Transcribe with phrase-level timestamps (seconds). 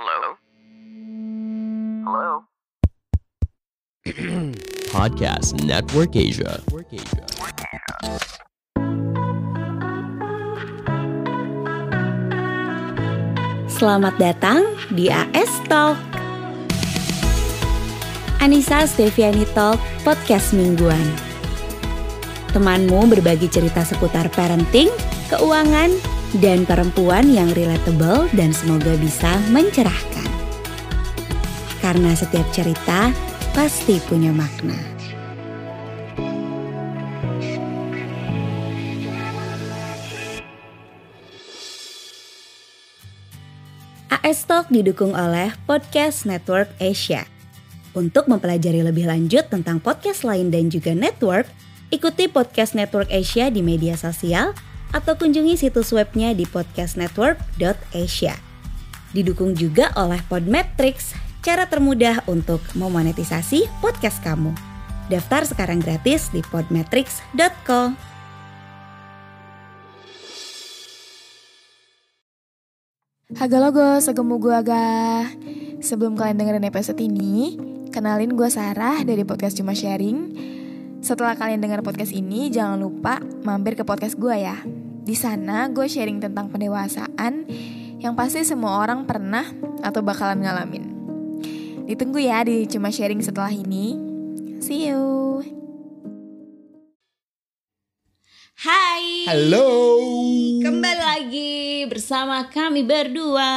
[0.00, 0.32] Hello?
[2.08, 2.32] Hello?
[4.96, 6.56] Podcast Network Asia.
[13.68, 16.00] Selamat datang di AS Talk.
[18.40, 21.04] Anissa Steviani Talk, podcast mingguan.
[22.56, 24.88] Temanmu berbagi cerita seputar parenting,
[25.28, 25.92] keuangan,
[26.38, 30.30] dan perempuan yang relatable dan semoga bisa mencerahkan.
[31.82, 33.10] Karena setiap cerita
[33.50, 34.78] pasti punya makna.
[44.20, 47.26] AS Talk didukung oleh Podcast Network Asia.
[47.90, 51.50] Untuk mempelajari lebih lanjut tentang podcast lain dan juga network,
[51.90, 54.54] ikuti Podcast Network Asia di media sosial
[54.90, 58.34] atau kunjungi situs webnya di podcastnetwork.asia.
[59.10, 64.54] Didukung juga oleh Podmetrics, cara termudah untuk memonetisasi podcast kamu.
[65.10, 67.98] Daftar sekarang gratis di podmetrics.co.
[73.30, 75.38] Haga logo, segemu gua agak.
[75.80, 77.56] Sebelum kalian dengerin episode ini,
[77.88, 80.18] kenalin gue Sarah dari podcast Cuma Sharing.
[81.00, 84.60] Setelah kalian dengar podcast ini, jangan lupa mampir ke podcast gue ya.
[85.00, 87.48] Di sana gue sharing tentang pendewasaan
[88.00, 89.44] yang pasti semua orang pernah
[89.80, 90.84] atau bakalan ngalamin.
[91.88, 93.96] Ditunggu ya di Cuma Sharing setelah ini.
[94.60, 95.59] See you.
[98.60, 99.24] Hai.
[99.24, 99.96] Halo.
[100.60, 103.48] Kembali lagi bersama kami berdua.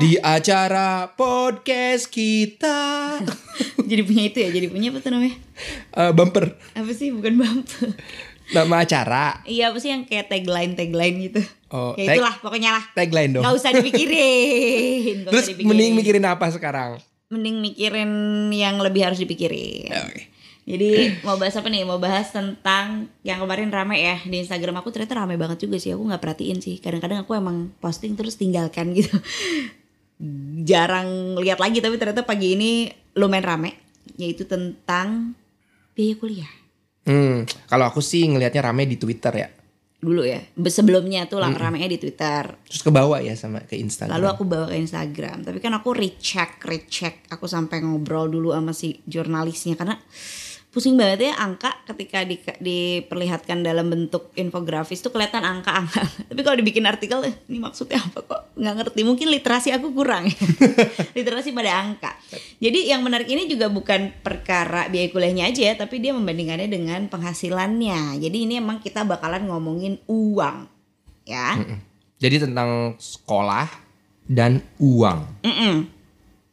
[0.00, 3.20] Di acara podcast kita.
[3.90, 5.36] Jadi punya itu ya, jadi punya apa tuh namanya?
[5.92, 6.56] Eh, bumper.
[6.72, 7.12] Apa sih?
[7.12, 7.92] Bukan bumper.
[8.56, 9.44] Nama acara.
[9.44, 11.44] Iya apa sih yang kayak tagline tagline gitu?
[11.68, 12.84] Oh, ya tag- itulah pokoknya lah.
[12.96, 13.44] Tagline dong.
[13.44, 15.14] Gak usah dipikirin.
[15.20, 15.68] Nggak Terus usah dipikirin.
[15.68, 16.96] mending mikirin apa sekarang?
[17.28, 18.10] Mending mikirin
[18.56, 19.92] yang lebih harus dipikirin.
[19.92, 20.29] Oke.
[20.70, 21.82] Jadi mau bahas apa nih?
[21.82, 25.90] Mau bahas tentang yang kemarin rame ya di Instagram aku ternyata rame banget juga sih.
[25.90, 26.78] Aku nggak perhatiin sih.
[26.78, 29.10] Kadang-kadang aku emang posting terus tinggalkan gitu.
[30.70, 32.86] Jarang lihat lagi tapi ternyata pagi ini
[33.18, 33.70] lumayan rame.
[34.14, 35.34] Yaitu tentang
[35.98, 36.52] biaya kuliah.
[37.08, 39.48] Hmm, kalau aku sih ngelihatnya rame di Twitter ya.
[40.00, 40.40] Dulu ya.
[40.56, 41.52] Sebelumnya tuh Hmm.
[41.52, 42.56] lah ramenya di Twitter.
[42.68, 44.16] Terus ke bawah ya sama ke Instagram.
[44.16, 45.44] Lalu aku bawa ke Instagram.
[45.44, 47.28] Tapi kan aku recheck, recheck.
[47.28, 50.00] Aku sampai ngobrol dulu sama si jurnalisnya karena
[50.70, 56.06] pusing banget ya angka ketika di, diperlihatkan dalam bentuk infografis tuh kelihatan angka-angka.
[56.30, 58.40] Tapi kalau dibikin artikel, eh, ini maksudnya apa kok?
[58.54, 59.00] Nggak ngerti.
[59.02, 60.30] Mungkin literasi aku kurang.
[61.18, 62.14] literasi pada angka.
[62.62, 67.10] Jadi yang menarik ini juga bukan perkara biaya kuliahnya aja, ya, tapi dia membandingkannya dengan
[67.10, 68.22] penghasilannya.
[68.22, 70.70] Jadi ini emang kita bakalan ngomongin uang,
[71.26, 71.58] ya.
[72.22, 73.66] Jadi tentang sekolah
[74.30, 75.42] dan uang.
[75.42, 75.74] Mm-mm.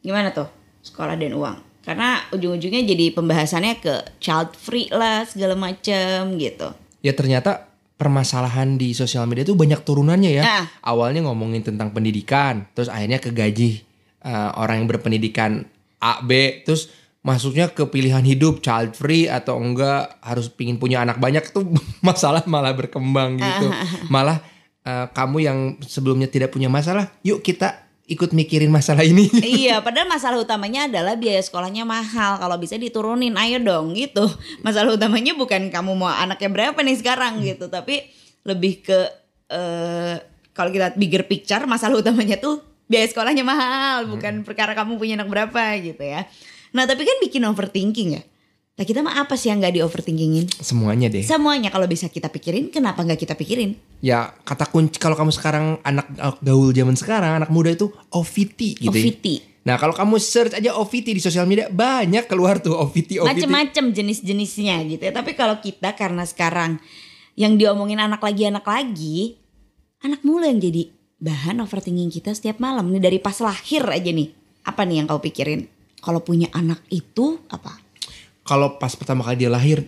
[0.01, 0.49] Gimana tuh
[0.81, 1.66] sekolah dan uang?
[1.88, 6.75] Karena ujung-ujungnya jadi pembahasannya ke child free lah segala macem gitu.
[7.00, 10.44] Ya ternyata permasalahan di sosial media itu banyak turunannya ya.
[10.44, 10.66] Ah.
[10.84, 13.88] Awalnya ngomongin tentang pendidikan, terus akhirnya ke gaji
[14.20, 15.64] eh, orang yang berpendidikan
[16.03, 16.92] A, B, terus
[17.24, 21.72] masuknya ke pilihan hidup child free atau enggak harus pingin punya anak banyak tuh
[22.08, 23.68] masalah malah berkembang gitu.
[24.12, 24.44] Malah
[24.84, 29.28] eh, kamu yang sebelumnya tidak punya masalah, yuk kita ikut mikirin masalah ini.
[29.59, 32.40] iya, padahal masalah utamanya adalah biaya sekolahnya mahal.
[32.40, 34.23] Kalau bisa diturunin, ayo dong gitu.
[34.63, 38.07] Masalah utamanya bukan kamu mau anaknya berapa nih sekarang gitu, tapi
[38.47, 39.00] lebih ke
[39.51, 40.17] eh
[40.56, 45.29] kalau kita bigger picture, masalah utamanya tuh biaya sekolahnya mahal, bukan perkara kamu punya anak
[45.29, 46.25] berapa gitu ya.
[46.73, 48.23] Nah, tapi kan bikin overthinking ya.
[48.78, 50.54] Nah, kita mah apa sih yang nggak di overthinkingin?
[50.62, 51.26] Semuanya deh.
[51.26, 53.74] Semuanya kalau bisa kita pikirin, kenapa nggak kita pikirin?
[54.06, 58.86] Ya kata kunci kalau kamu sekarang anak anak gaul zaman sekarang anak muda itu OVT
[58.86, 58.94] gitu.
[58.94, 59.02] ya.
[59.02, 59.26] OVT.
[59.66, 63.50] Nah kalau kamu search aja OVT di sosial media banyak keluar tuh OVT OVT.
[63.50, 65.12] Macem-macem jenis-jenisnya gitu ya.
[65.12, 66.78] Tapi kalau kita karena sekarang
[67.34, 69.42] yang diomongin anak lagi anak lagi,
[70.06, 74.30] anak mula yang jadi bahan overthinking kita setiap malam nih dari pas lahir aja nih.
[74.70, 75.66] Apa nih yang kau pikirin?
[75.97, 77.86] Kalau punya anak itu apa?
[78.47, 79.84] Kalau pas pertama kali dia lahir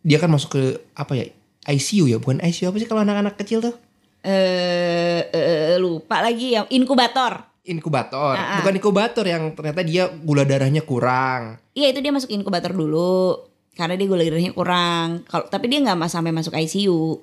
[0.00, 0.62] dia kan masuk ke
[0.92, 1.26] apa ya
[1.66, 3.74] ICU ya bukan ICU apa sih kalau anak-anak kecil tuh
[4.22, 7.46] Eh eh, lupa lagi yang inkubator.
[7.62, 8.58] inkubator Ah, ah.
[8.58, 11.58] bukan inkubator yang ternyata dia gula darahnya kurang.
[11.72, 13.42] Iya itu dia masuk inkubator dulu
[13.72, 15.26] karena dia gula darahnya kurang.
[15.26, 17.18] Kalau tapi dia nggak sampai masuk ICU.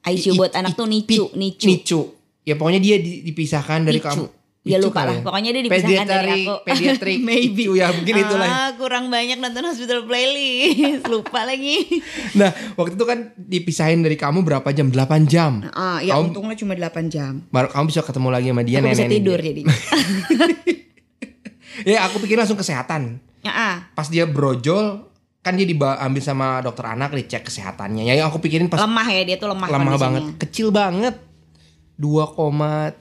[0.00, 1.66] ICU I- buat anak i- tuh nicu, nicu.
[1.66, 2.00] Nicu.
[2.42, 4.06] Ya pokoknya dia di- dipisahkan dari Nicu.
[4.06, 4.26] kamu.
[4.68, 5.16] Ya lupa lah.
[5.16, 5.24] ya?
[5.24, 6.54] Pokoknya dia dipisahkan dari aku.
[6.68, 7.64] pediatrik Maybe.
[7.64, 8.48] Icu ya, mungkin itulah.
[8.48, 11.08] Ah, kurang banyak nonton hospital playlist.
[11.12, 12.04] lupa lagi.
[12.36, 14.92] Nah waktu itu kan dipisahin dari kamu berapa jam?
[14.92, 15.64] 8 jam.
[15.72, 17.40] Ah, ya Kamu- untungnya cuma 8 jam.
[17.48, 19.48] Baru kamu bisa ketemu lagi sama dia aku bisa nenek tidur dia.
[19.50, 19.62] jadi.
[21.86, 23.22] Ya aku pikir langsung kesehatan.
[23.46, 23.76] Ya, ah.
[23.94, 25.06] Pas dia brojol
[25.46, 28.02] kan dia diambil sama dokter anak dicek kesehatannya.
[28.02, 30.02] Ya yang aku pikirin pas lemah ya dia tuh lemah lemah kondisinya.
[30.02, 31.14] banget, kecil banget.
[31.98, 32.94] 2,3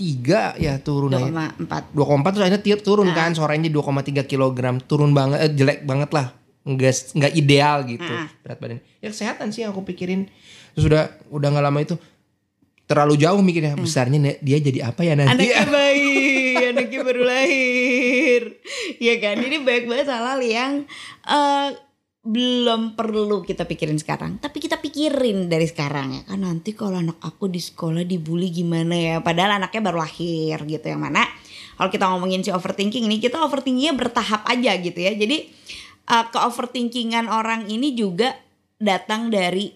[0.57, 1.29] ya turun aja.
[1.29, 1.93] 2,4.
[1.93, 3.15] 2,4 terus akhirnya tiap turun Ah.
[3.15, 3.85] kan sorenya 2,3
[4.23, 6.33] kilogram turun banget eh, jelek banget lah
[6.63, 8.27] nggak nggak ideal gitu Ah.
[8.41, 10.27] berat badan ya kesehatan sih yang aku pikirin
[10.73, 11.95] terus udah udah nggak lama itu
[12.83, 13.83] terlalu jauh mikirnya Hmm.
[13.83, 16.15] besarnya dia jadi apa ya nanti Anaknya bayi,
[16.67, 18.41] anaknya baru lahir.
[18.97, 20.71] Ya kan, ini banyak banget hal-hal yang
[21.21, 21.67] eh,
[22.27, 24.35] belum perlu kita pikirin sekarang.
[24.43, 28.95] Tapi kita pikirin dari sekarang ya kan nanti kalau anak aku di sekolah dibully gimana
[28.99, 29.15] ya.
[29.23, 31.23] Padahal anaknya baru lahir gitu yang mana.
[31.79, 35.15] Kalau kita ngomongin si overthinking ini, kita overthinkingnya bertahap aja gitu ya.
[35.15, 35.47] Jadi
[36.11, 38.35] eh, ke overthinkingan orang ini juga
[38.75, 39.71] datang dari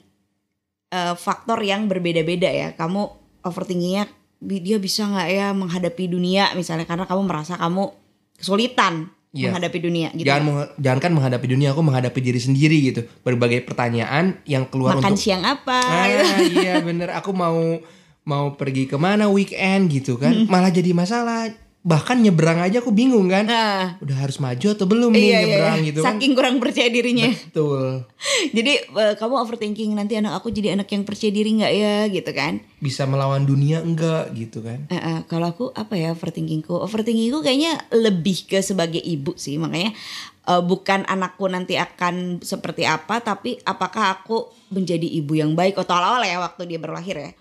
[0.91, 2.75] eh, faktor yang berbeda-beda ya.
[2.75, 3.01] Kamu
[3.47, 4.11] overthinkingnya
[4.41, 7.93] dia bisa nggak ya menghadapi dunia misalnya karena kamu merasa kamu
[8.41, 9.47] kesulitan Iya.
[9.47, 10.27] menghadapi dunia gitu.
[10.27, 14.99] jangan meng- jangan kan menghadapi dunia aku menghadapi diri sendiri gitu berbagai pertanyaan yang keluar
[14.99, 15.79] Makan untuk siang apa?
[15.79, 16.07] ah
[16.51, 17.79] iya bener aku mau
[18.21, 20.45] mau pergi ke mana weekend gitu kan Hmm.
[20.45, 21.47] malah jadi masalah
[21.81, 25.39] bahkan nyebrang aja aku bingung kan Nah, udah harus maju atau belum nih iya, iya,
[25.41, 25.87] nyebrang iya.
[25.89, 27.25] gitu kan Saking kurang percaya dirinya.
[27.33, 28.05] betul
[28.57, 32.31] Jadi eh, kamu overthinking nanti anak aku jadi anak yang percaya diri nggak ya gitu
[32.31, 32.61] kan?
[32.77, 36.69] bisa melawan dunia enggak gitu kan Eh, eh, kalau aku apa ya overthinkingku?
[36.71, 39.97] Overthinkingku kayaknya lebih ke sebagai ibu sih makanya
[40.45, 45.97] eh, bukan anakku nanti akan seperti apa tapi apakah aku menjadi ibu yang baik atau
[45.97, 47.31] awal ya waktu dia berlahir ya.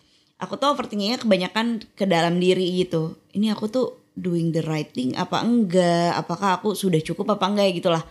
[0.41, 3.21] Aku tuh overthinkingnya kebanyakan ke dalam diri gitu.
[3.37, 6.17] Ini aku tuh doing the right thing apa enggak?
[6.17, 8.05] Apakah aku sudah cukup apa enggak ya gitulah.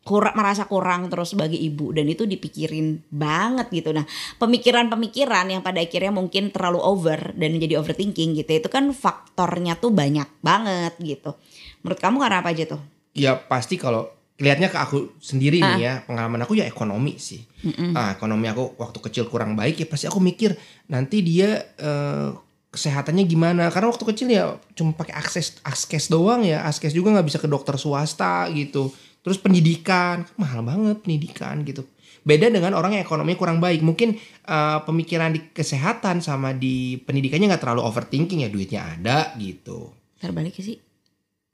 [0.00, 3.92] Kurang merasa kurang terus sebagai ibu dan itu dipikirin banget gitu.
[3.92, 4.08] Nah
[4.40, 9.92] pemikiran-pemikiran yang pada akhirnya mungkin terlalu over dan menjadi overthinking gitu itu kan faktornya tuh
[9.92, 11.36] banyak banget gitu.
[11.84, 12.80] Menurut kamu karena apa aja tuh?
[13.12, 14.08] Ya pasti kalau
[14.40, 15.76] lihatnya ke aku sendiri Ah.
[15.76, 17.44] nih ya pengalaman aku ya ekonomi sih.
[17.92, 20.56] Ah ekonomi aku waktu kecil kurang baik ya pasti aku mikir
[20.88, 22.28] nanti dia eh,
[22.70, 23.68] kesehatannya gimana?
[23.68, 26.64] Karena waktu kecil ya cuma pakai akses askes doang ya.
[26.66, 28.90] Askes juga nggak bisa ke dokter swasta gitu.
[29.20, 31.84] Terus pendidikan kan mahal banget pendidikan gitu.
[32.20, 33.84] Beda dengan orang yang ekonominya kurang baik.
[33.84, 38.48] Mungkin eh, pemikiran di kesehatan sama di pendidikannya nggak terlalu overthinking ya.
[38.48, 39.92] Duitnya ada gitu.
[40.20, 40.90] Terbalik sih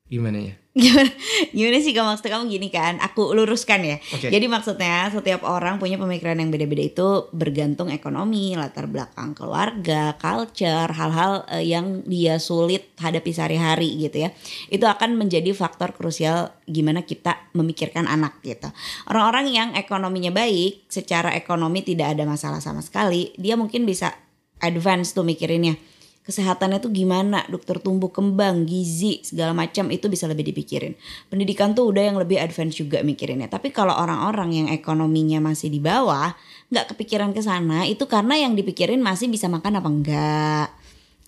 [0.06, 1.10] gimana ya gimana?
[1.56, 3.96] Gimana sih kamu maksud kamu gini kan aku luruskan ya.
[4.12, 4.28] Oke.
[4.28, 10.92] jadi maksudnya setiap orang punya pemikiran yang beda-beda itu bergantung ekonomi latar belakang keluarga culture
[10.92, 14.30] hal-hal eh, yang dia sulit hadapi sehari-hari gitu ya.
[14.68, 18.68] Itu akan menjadi faktor krusial gimana kita memikirkan anak gitu.
[19.08, 24.12] Orang-orang yang ekonominya baik secara ekonomi tidak ada masalah sama sekali dia mungkin bisa
[24.60, 25.95] advance tuh mikirinnya
[26.26, 30.98] kesehatannya tuh gimana, dokter tumbuh kembang, gizi, segala macam itu bisa lebih dipikirin.
[31.30, 33.46] Pendidikan tuh udah yang lebih advance juga mikirinnya.
[33.46, 36.34] Tapi kalau orang-orang yang ekonominya masih di bawah,
[36.74, 40.68] nggak kepikiran ke sana, itu karena yang dipikirin masih bisa makan apa enggak.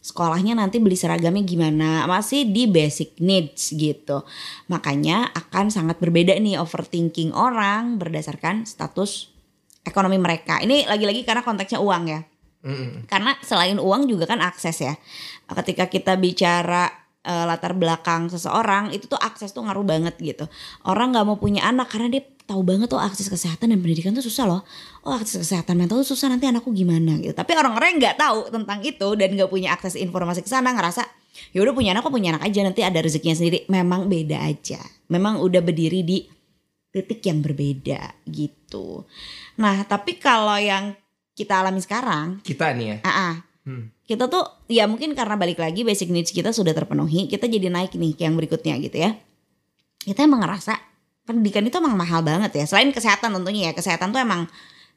[0.03, 4.27] Sekolahnya nanti beli seragamnya gimana, masih di basic needs gitu.
[4.67, 9.31] Makanya akan sangat berbeda nih overthinking orang berdasarkan status
[9.87, 10.59] ekonomi mereka.
[10.59, 12.21] Ini lagi-lagi karena konteksnya uang ya.
[13.07, 14.95] Karena selain uang juga kan akses ya.
[15.47, 16.91] Ketika kita bicara
[17.23, 20.45] eh, latar belakang seseorang itu tuh akses tuh ngaruh banget gitu.
[20.87, 24.25] Orang nggak mau punya anak karena dia tahu banget tuh akses kesehatan dan pendidikan tuh
[24.25, 24.63] susah loh.
[25.05, 27.37] Oh akses kesehatan mental tuh susah nanti anakku gimana gitu.
[27.37, 31.05] Tapi orang-orang nggak tahu tentang itu dan nggak punya akses informasi ke sana ngerasa
[31.55, 33.69] ya udah punya anak kok punya anak aja nanti ada rezekinya sendiri.
[33.71, 34.81] Memang beda aja.
[35.13, 36.19] Memang udah berdiri di
[36.89, 39.05] titik yang berbeda gitu.
[39.61, 40.97] Nah tapi kalau yang
[41.39, 43.35] kita alami sekarang kita nih ya Ah, ah.
[43.69, 43.93] Hmm.
[44.09, 44.41] Kita tuh
[44.73, 48.25] ya mungkin karena balik lagi basic needs kita sudah terpenuhi, kita jadi naik nih ke
[48.25, 49.13] yang berikutnya gitu ya.
[50.01, 50.73] Kita emang ngerasa
[51.29, 52.65] pendidikan itu emang mahal banget ya.
[52.65, 54.49] Selain kesehatan tentunya ya, kesehatan tuh emang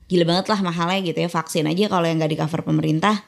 [0.08, 1.28] gila banget lah mahalnya gitu ya.
[1.28, 3.20] Vaksin aja kalau yang gak di cover pemerintah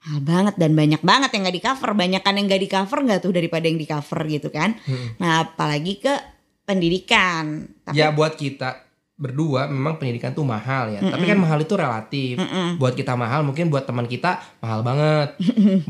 [0.00, 1.90] mahal banget dan banyak banget yang gak di cover.
[1.92, 4.72] Banyakan yang gak di cover nggak tuh daripada yang di cover gitu kan.
[4.88, 5.20] Hmm.
[5.20, 6.16] Nah apalagi ke
[6.64, 7.68] pendidikan.
[7.84, 8.88] Tapi Ya buat kita
[9.20, 11.04] berdua memang pendidikan tuh mahal ya.
[11.04, 12.40] Tapi kan mahal itu relatif.
[12.40, 12.80] Mm-mm.
[12.80, 15.36] Buat kita mahal mungkin buat teman kita mahal banget.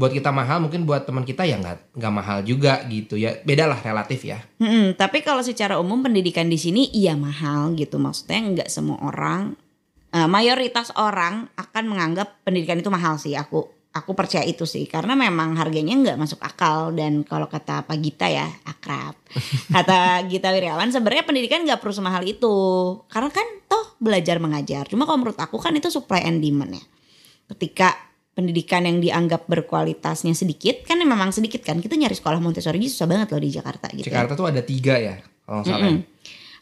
[0.01, 3.39] buat kita mahal mungkin buat teman kita ya nggak nggak mahal juga gitu ya.
[3.47, 4.43] Beda lah relatif ya.
[4.59, 9.55] Mm-mm, tapi kalau secara umum pendidikan di sini iya mahal gitu maksudnya nggak semua orang
[10.11, 15.19] eh, mayoritas orang akan menganggap pendidikan itu mahal sih aku aku percaya itu sih karena
[15.19, 19.19] memang harganya nggak masuk akal dan kalau kata Pak Gita ya akrab
[19.75, 22.55] kata Gita Wirjawan sebenarnya pendidikan nggak perlu semahal itu
[23.11, 26.85] karena kan toh belajar mengajar cuma kalau menurut aku kan itu supply and demand ya
[27.51, 33.11] ketika pendidikan yang dianggap berkualitasnya sedikit kan memang sedikit kan kita nyari sekolah Montessori susah
[33.11, 34.23] banget loh di Jakarta gitu ya.
[34.23, 35.91] Jakarta tuh ada tiga ya kalau salah.
[35.91, 36.07] Mm-mm.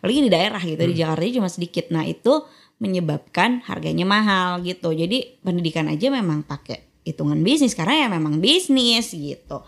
[0.01, 1.85] Apalagi di daerah gitu di Jakarta aja cuma sedikit.
[1.93, 2.33] Nah itu
[2.81, 4.95] menyebabkan harganya mahal gitu.
[4.95, 9.65] Jadi pendidikan aja memang pakai hitungan bisnis karena ya memang bisnis gitu.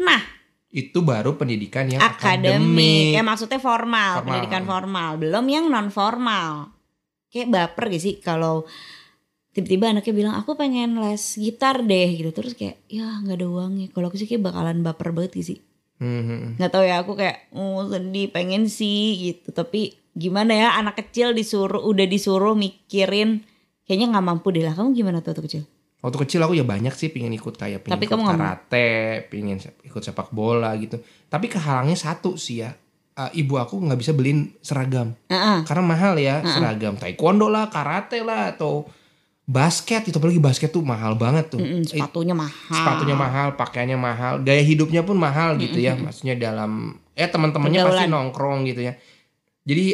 [0.00, 0.20] Nah
[0.68, 3.14] Itu baru pendidikan yang akademik, akademik.
[3.14, 4.26] ya maksudnya formal, Formal.
[4.26, 6.74] pendidikan formal, belum yang non formal.
[7.30, 8.66] Kayak baper gak sih kalau
[9.50, 13.86] tiba-tiba anaknya bilang aku pengen les gitar deh gitu terus kayak ya nggak ada uangnya
[13.94, 15.60] kalau aku sih kayak bakalan baper banget gitu sih
[15.94, 16.50] Hmm, hmm, hmm.
[16.58, 21.30] nggak tahu ya aku kayak oh sedih pengen sih gitu tapi gimana ya anak kecil
[21.30, 23.46] disuruh udah disuruh mikirin
[23.86, 25.62] kayaknya nggak mampu deh lah kamu gimana tuh waktu kecil
[26.04, 28.92] Waktu kecil aku ya banyak sih pingin ikut kayak pingin Tapi ikut karate,
[29.32, 31.00] pingin se- ikut sepak bola gitu.
[31.26, 32.76] Tapi kehalangnya satu sih ya.
[33.14, 35.62] Eh, ibu aku nggak bisa beliin seragam Heeh.
[35.62, 38.84] karena mahal ya seragam taekwondo lah, karate lah atau
[39.44, 41.62] basket itu apalagi basket tuh mahal banget tuh.
[41.62, 45.94] Mm-mm, Eh, sepatunya mahal sepatunya mahal, pakaiannya mahal, gaya hidupnya pun mahal gitu ya.
[45.94, 48.92] Maksudnya dalam ya teman-temannya pasti nongkrong gitu ya.
[49.64, 49.84] Jadi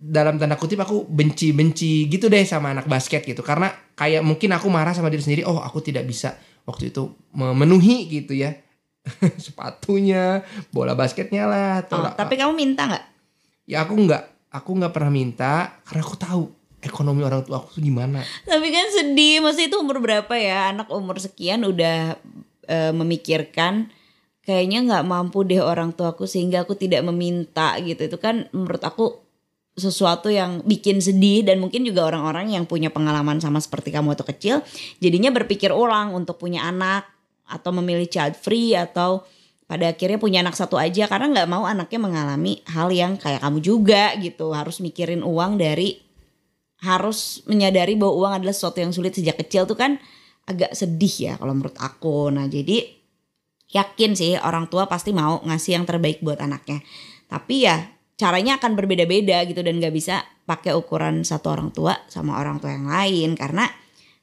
[0.00, 4.72] dalam tanda kutip aku benci-benci gitu deh sama anak basket gitu karena kayak mungkin aku
[4.72, 8.56] marah sama diri sendiri, oh aku tidak bisa waktu itu memenuhi gitu ya.
[9.44, 10.40] Sepatunya,
[10.72, 13.04] bola basketnya lah atau Oh, tapi kamu minta nggak
[13.68, 15.52] ya aku nggak aku nggak pernah minta
[15.86, 16.42] karena aku tahu
[16.80, 18.24] ekonomi orang tua aku tuh gimana.
[18.48, 20.72] Tapi kan sedih, maksudnya itu umur berapa ya?
[20.72, 22.16] Anak umur sekian udah
[22.66, 23.92] eh, memikirkan
[24.40, 28.00] kayaknya nggak mampu deh orang tuaku sehingga aku tidak meminta gitu.
[28.08, 29.29] Itu kan menurut aku
[29.80, 34.26] sesuatu yang bikin sedih dan mungkin juga orang-orang yang punya pengalaman sama seperti kamu waktu
[34.36, 34.56] kecil
[35.00, 37.08] jadinya berpikir ulang untuk punya anak
[37.48, 39.24] atau memilih child free atau
[39.64, 43.58] pada akhirnya punya anak satu aja karena nggak mau anaknya mengalami hal yang kayak kamu
[43.62, 46.10] juga gitu harus mikirin uang dari
[46.80, 50.00] harus menyadari bahwa uang adalah sesuatu yang sulit sejak kecil tuh kan
[50.48, 52.32] agak sedih ya kalau menurut aku.
[52.32, 52.82] Nah jadi
[53.70, 56.82] yakin sih orang tua pasti mau ngasih yang terbaik buat anaknya.
[57.30, 57.76] Tapi ya
[58.20, 62.76] caranya akan berbeda-beda gitu dan gak bisa pakai ukuran satu orang tua sama orang tua
[62.76, 63.64] yang lain karena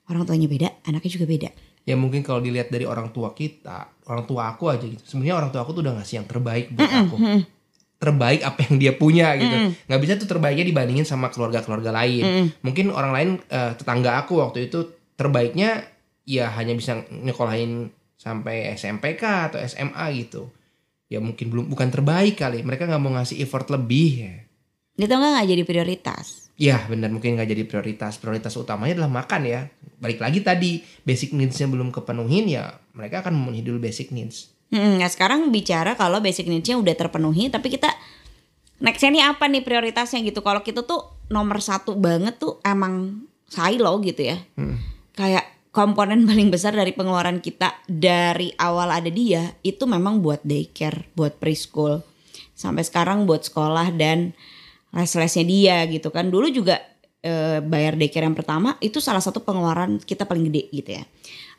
[0.06, 1.50] orang tuanya beda, anaknya juga beda.
[1.88, 5.00] ya mungkin kalau dilihat dari orang tua kita orang tua aku aja gitu.
[5.02, 7.16] Sebenarnya orang tua aku tuh udah ngasih yang terbaik buat aku.
[7.98, 9.56] terbaik apa yang dia punya gitu.
[9.90, 12.54] Nggak bisa tuh terbaiknya dibandingin sama keluarga-keluarga lain.
[12.62, 15.88] Mungkin orang lain eh, tetangga aku waktu itu terbaiknya
[16.28, 17.90] ya hanya bisa nyekolahin
[18.20, 20.52] sampai SMPK atau SMA gitu
[21.08, 24.36] ya mungkin belum bukan terbaik kali mereka nggak mau ngasih effort lebih ya
[24.98, 26.50] Itu enggak nggak jadi prioritas.
[26.58, 28.18] Ya benar mungkin nggak jadi prioritas.
[28.18, 29.70] Prioritas utamanya adalah makan ya.
[30.02, 34.50] Balik lagi tadi basic needs-nya belum kepenuhin ya mereka akan memenuhi dulu basic needs.
[34.74, 37.94] Hmm, nah sekarang bicara kalau basic needs-nya udah terpenuhi, tapi kita
[38.82, 40.42] nextnya nih apa nih prioritasnya gitu?
[40.42, 44.42] Kalau kita tuh nomor satu banget tuh emang silo gitu ya.
[45.14, 45.46] Kayak
[45.78, 51.38] komponen paling besar dari pengeluaran kita dari awal ada dia itu memang buat daycare, buat
[51.38, 52.02] preschool.
[52.58, 54.34] Sampai sekarang buat sekolah dan
[54.90, 56.34] les-lesnya dia gitu kan.
[56.34, 56.82] Dulu juga
[57.22, 61.06] eh, bayar daycare yang pertama itu salah satu pengeluaran kita paling gede gitu ya.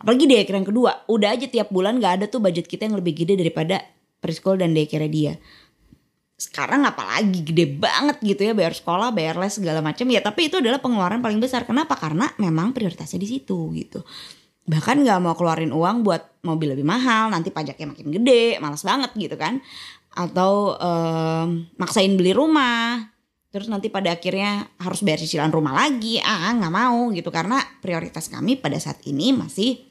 [0.03, 3.23] Apalagi daycare yang kedua, udah aja tiap bulan gak ada tuh budget kita yang lebih
[3.23, 3.87] gede daripada
[4.19, 5.39] preschool dan daycare dia.
[6.39, 10.23] Sekarang apalagi gede banget gitu ya bayar sekolah, bayar les segala macam ya.
[10.23, 11.67] Tapi itu adalah pengeluaran paling besar.
[11.67, 11.99] Kenapa?
[11.99, 14.07] Karena memang prioritasnya di situ gitu.
[14.71, 19.11] Bahkan nggak mau keluarin uang buat mobil lebih mahal, nanti pajaknya makin gede, malas banget
[19.19, 19.59] gitu kan.
[20.15, 23.03] Atau em, maksain beli rumah,
[23.49, 28.29] terus nanti pada akhirnya harus bayar cicilan rumah lagi ah nggak mau gitu karena prioritas
[28.29, 29.89] kami pada saat ini masih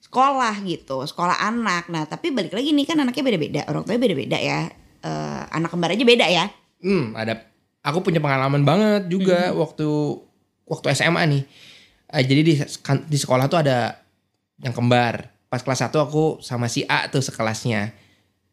[0.00, 4.38] sekolah gitu sekolah anak nah tapi balik lagi nih kan anaknya beda-beda orang tuanya beda-beda
[4.40, 4.60] ya
[5.04, 6.48] Eh, anak kembar aja beda ya
[6.80, 7.44] Hmm, ada
[7.80, 9.84] aku punya pengalaman banget juga waktu
[10.64, 11.42] waktu SMA nih.
[12.08, 14.00] Eh, jadi di kan- di sekolah tuh ada
[14.60, 15.28] yang kembar.
[15.48, 17.92] Pas kelas 1 aku sama si A tuh sekelasnya.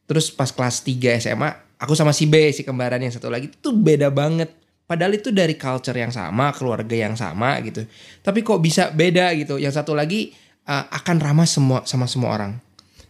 [0.08, 3.72] Terus pas kelas 3 SMA aku sama si B si kembaran yang satu lagi tuh
[3.72, 4.51] beda banget.
[4.84, 7.88] Padahal itu dari culture yang sama, keluarga yang sama gitu.
[8.20, 9.55] Tapi kok bisa beda gitu.
[9.55, 10.31] Yang satu lagi
[10.62, 12.53] eh, akan ramah semua sama semua orang.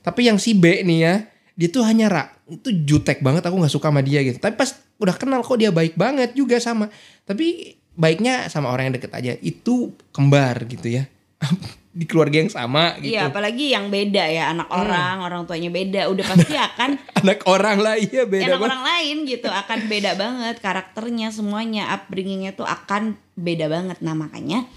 [0.01, 1.15] Tapi yang si B nih ya,
[1.55, 4.39] dia tuh hanya rak itu jutek banget aku nggak suka sama dia gitu.
[4.39, 6.88] Tapi pas udah kenal kok dia baik banget juga sama.
[7.27, 9.34] Tapi baiknya sama orang yang deket aja.
[9.39, 11.08] Itu kembar gitu ya.
[11.91, 13.20] Di keluarga yang sama gitu.
[13.20, 17.84] iya apalagi yang beda ya anak orang orang tuanya beda udah pasti akan Anak orang
[17.84, 18.70] lah iya beda anak banget.
[18.72, 24.72] orang lain gitu akan beda banget karakternya semuanya upbringingnya tuh akan beda banget nah makanya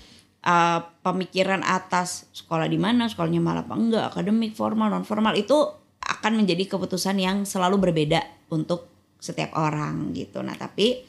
[0.45, 5.57] uh, pemikiran atas sekolah di mana, sekolahnya malah apa enggak, akademik, formal, non formal itu
[6.05, 8.21] akan menjadi keputusan yang selalu berbeda
[8.53, 8.89] untuk
[9.21, 10.45] setiap orang gitu.
[10.45, 11.01] Nah, tapi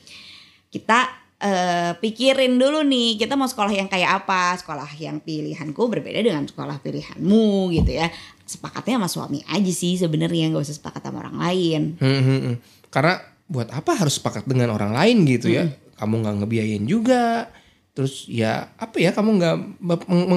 [0.72, 1.12] kita
[1.44, 4.56] eh, pikirin dulu nih, kita mau sekolah yang kayak apa?
[4.56, 8.08] Sekolah yang pilihanku berbeda dengan sekolah pilihanmu gitu ya.
[8.48, 11.82] Sepakatnya sama suami aja sih sebenarnya nggak usah sepakat sama orang lain.
[12.00, 12.56] Hmm, hmm, hmm.
[12.88, 15.68] Karena buat apa harus sepakat dengan orang lain gitu ya?
[16.00, 17.52] Kamu nggak ngebiayain juga.
[17.96, 19.56] Terus ya apa ya kamu nggak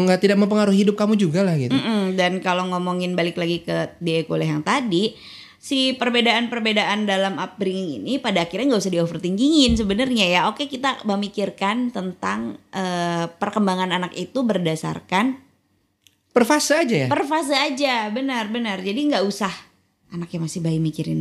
[0.06, 1.74] nggak tidak mempengaruhi hidup kamu juga lah gitu.
[1.74, 5.18] Mm-mm, Dan kalau ngomongin balik lagi ke dia kuliah yang tadi,
[5.58, 10.40] si perbedaan-perbedaan dalam upbringing ini pada akhirnya nggak usah di overthinkingin sebenarnya ya.
[10.46, 15.42] Oke kita memikirkan tentang eh, perkembangan anak itu berdasarkan
[16.30, 17.08] Per fase aja ya.
[17.10, 18.78] per fase aja, benar-benar.
[18.78, 19.50] Jadi nggak usah
[20.08, 21.20] anaknya masih bayi mikirin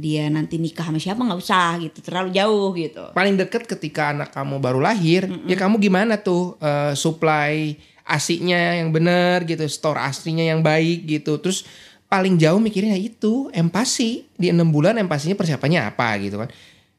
[0.00, 3.04] dia nanti nikah sama siapa nggak usah gitu, terlalu jauh gitu.
[3.12, 7.76] Paling deket ketika anak kamu baru lahir, ya kamu gimana tuh eh, supply
[8.08, 11.38] asinya yang benar gitu, store aslinya yang baik gitu.
[11.38, 11.68] Terus
[12.08, 16.48] paling jauh mikirnya itu empati di enam bulan empatinya persiapannya apa gitu kan?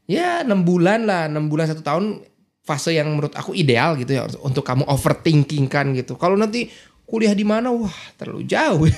[0.05, 2.25] Ya enam bulan lah, enam bulan satu tahun
[2.63, 6.15] fase yang menurut aku ideal gitu ya untuk kamu overthinking kan gitu.
[6.15, 6.71] Kalau nanti
[7.13, 8.89] kuliah di mana, wah terlalu jauh.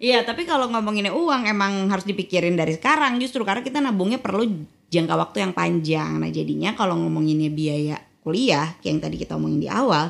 [0.00, 4.48] Iya, tapi kalau ngomonginnya uang emang harus dipikirin dari sekarang justru karena kita nabungnya perlu
[4.88, 6.16] jangka waktu yang panjang.
[6.16, 10.08] Nah, jadinya kalau ngomonginnya biaya kuliah yang tadi kita omongin di awal,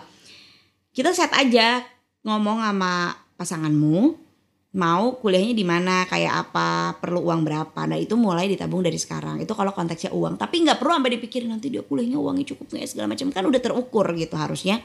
[0.94, 1.82] kita set aja
[2.22, 4.14] ngomong sama pasanganmu
[4.70, 7.80] mau kuliahnya di mana, kayak apa, perlu uang berapa.
[7.90, 9.42] Nah, itu mulai ditabung dari sekarang.
[9.42, 12.82] Itu kalau konteksnya uang, tapi nggak perlu sampai dipikirin nanti dia kuliahnya uangnya cukup nggak
[12.86, 14.78] ya, segala macam kan udah terukur gitu harusnya.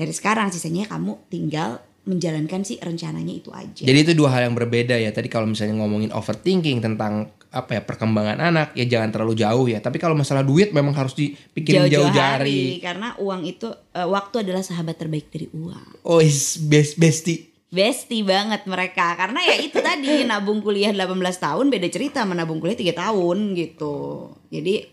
[0.00, 3.82] Dari sekarang sisanya kamu tinggal menjalankan sih rencananya itu aja.
[3.82, 5.10] Jadi itu dua hal yang berbeda ya.
[5.10, 9.82] Tadi kalau misalnya ngomongin overthinking tentang apa ya perkembangan anak ya jangan terlalu jauh ya.
[9.82, 12.78] Tapi kalau masalah duit memang harus dipikirin jauh, jari.
[12.78, 16.06] karena uang itu eh, waktu adalah sahabat terbaik dari uang.
[16.06, 17.50] Oh is best bestie.
[17.66, 22.62] Besti banget mereka karena ya itu tadi nabung kuliah 18 tahun beda cerita sama nabung
[22.62, 24.30] kuliah 3 tahun gitu.
[24.54, 24.86] Jadi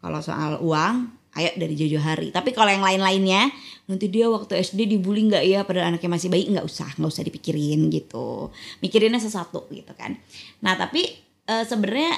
[0.00, 2.30] kalau soal uang ayo dari jauh hari.
[2.30, 3.50] Tapi kalau yang lain-lainnya
[3.84, 7.24] nanti dia waktu SD dibully nggak ya padahal anaknya masih bayi nggak usah nggak usah
[7.26, 8.50] dipikirin gitu.
[8.80, 10.16] Mikirinnya sesuatu gitu kan.
[10.64, 11.04] Nah tapi
[11.46, 12.16] eh, sebenarnya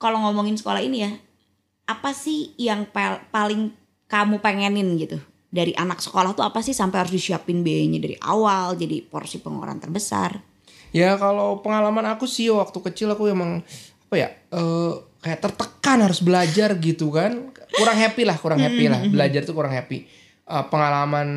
[0.00, 1.12] kalau ngomongin sekolah ini ya
[1.90, 2.86] apa sih yang
[3.34, 3.74] paling
[4.06, 5.18] kamu pengenin gitu
[5.50, 9.82] dari anak sekolah tuh apa sih sampai harus disiapin biayanya dari awal jadi porsi pengeluaran
[9.82, 10.38] terbesar
[10.90, 13.62] Ya kalau pengalaman aku sih waktu kecil aku emang
[14.10, 17.52] apa ya eh, kayak tertekan harus belajar gitu kan.
[17.70, 19.00] Kurang happy lah, kurang happy lah.
[19.06, 20.04] Belajar tuh kurang happy.
[20.50, 21.28] Eh, pengalaman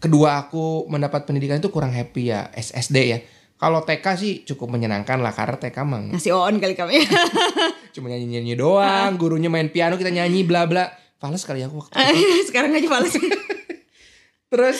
[0.00, 3.18] kedua aku mendapat pendidikan itu kurang happy ya SSD ya.
[3.56, 7.08] Kalau TK sih cukup menyenangkan lah karena TK mang ngasih on kali kamu ya
[7.96, 10.92] cuma nyanyi-nyanyi doang, gurunya main piano kita nyanyi bla bla.
[11.16, 12.44] Fales kali aku waktu itu.
[12.52, 13.16] sekarang aja males
[14.52, 14.78] Terus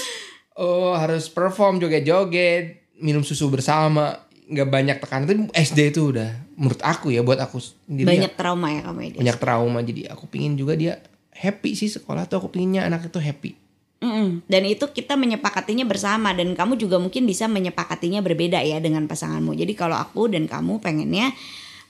[0.56, 5.26] oh harus perform joget-joget, minum susu bersama, nggak banyak tekanan.
[5.26, 9.00] Itu SD itu udah menurut aku ya buat aku sendiri banyak ya, trauma ya kamu
[9.02, 9.78] ya banyak trauma.
[9.82, 11.02] Jadi aku pingin juga dia
[11.36, 13.52] happy sih sekolah tuh aku pinginnya anak itu happy.
[13.96, 14.44] Mm-mm.
[14.44, 19.56] Dan itu kita menyepakatinya bersama dan kamu juga mungkin bisa menyepakatinya berbeda ya dengan pasanganmu.
[19.56, 21.32] Jadi kalau aku dan kamu pengennya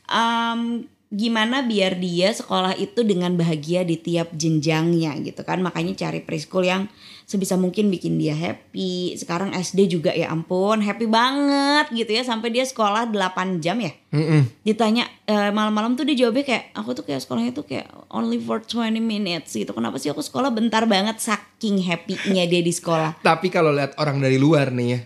[0.06, 5.58] em, gimana biar dia sekolah itu dengan bahagia di tiap jenjangnya gitu kan.
[5.58, 6.86] Makanya cari preschool yang
[7.26, 9.18] sebisa mungkin bikin dia happy.
[9.18, 13.90] Sekarang SD juga ya ampun happy banget gitu ya sampai dia sekolah 8 jam ya.
[14.14, 14.46] Mm-mm.
[14.62, 18.62] Ditanya eh, malam-malam tuh dia jawabnya kayak aku tuh kayak sekolahnya tuh kayak only for
[18.62, 19.74] 20 minutes gitu.
[19.74, 23.18] Kenapa sih aku sekolah bentar banget saking happy-nya dia di sekolah.
[23.26, 24.98] Tapi kalau lihat orang dari luar nih ya,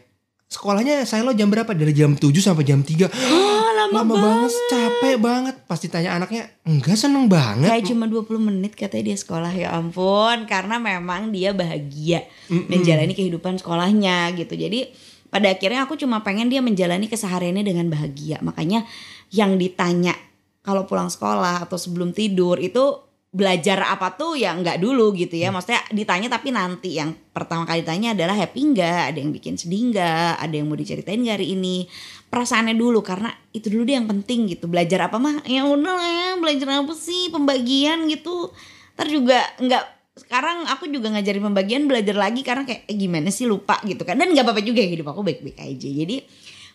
[0.52, 1.72] sekolahnya saya lo jam berapa?
[1.72, 3.08] Dari jam 7 sampai jam 3.
[3.88, 5.56] Oh, lama, banget, capek banget.
[5.64, 7.72] Pasti tanya anaknya, enggak seneng banget.
[7.72, 13.56] Kayak cuma 20 menit katanya dia sekolah ya ampun karena memang dia bahagia menjalani kehidupan
[13.56, 14.52] sekolahnya gitu.
[14.52, 14.92] Jadi
[15.30, 18.42] pada akhirnya aku cuma pengen dia menjalani kesehariannya dengan bahagia.
[18.44, 18.84] Makanya
[19.32, 20.12] yang ditanya
[20.60, 25.54] kalau pulang sekolah atau sebelum tidur itu belajar apa tuh ya nggak dulu gitu ya.
[25.54, 29.94] Maksudnya ditanya tapi nanti yang pertama kali ditanya adalah happy nggak, ada yang bikin sedih
[29.94, 31.86] nggak, ada yang mau diceritain nggak hari ini.
[32.26, 34.66] Perasaannya dulu karena itu dulu dia yang penting gitu.
[34.66, 35.46] Belajar apa mah?
[35.46, 37.30] Ya udah lah ya belajar apa sih?
[37.30, 38.50] Pembagian gitu.
[38.98, 39.84] Ntar juga nggak
[40.26, 43.46] sekarang aku juga ngajarin pembagian belajar lagi karena kayak eh, gimana sih?
[43.46, 44.18] Lupa gitu kan.
[44.18, 45.86] Dan nggak apa-apa juga hidup aku baik-baik aja.
[45.86, 46.18] Jadi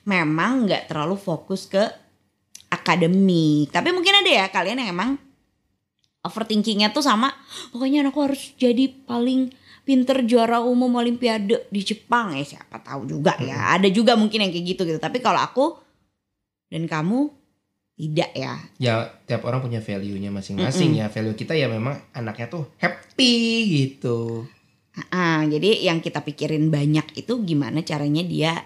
[0.07, 1.83] memang nggak terlalu fokus ke
[2.71, 3.75] akademik.
[3.75, 5.24] Tapi mungkin ada ya kalian yang emang
[6.25, 7.29] overthinkingnya tuh sama.
[7.69, 9.53] Pokoknya anakku harus jadi paling
[9.85, 12.33] pinter juara umum olimpiade di Jepang.
[12.33, 13.77] Ya siapa tahu juga ya.
[13.77, 14.99] Ada juga mungkin yang kayak gitu gitu.
[14.99, 15.77] Tapi kalau aku
[16.73, 17.29] dan kamu
[17.95, 18.59] tidak ya.
[18.81, 18.95] Ya
[19.29, 21.07] tiap orang punya value-nya masing-masing ya.
[21.07, 23.38] Value kita ya memang anaknya tuh happy
[23.69, 24.49] gitu.
[25.11, 28.63] Ah, jadi yang kita pikirin banyak itu gimana caranya dia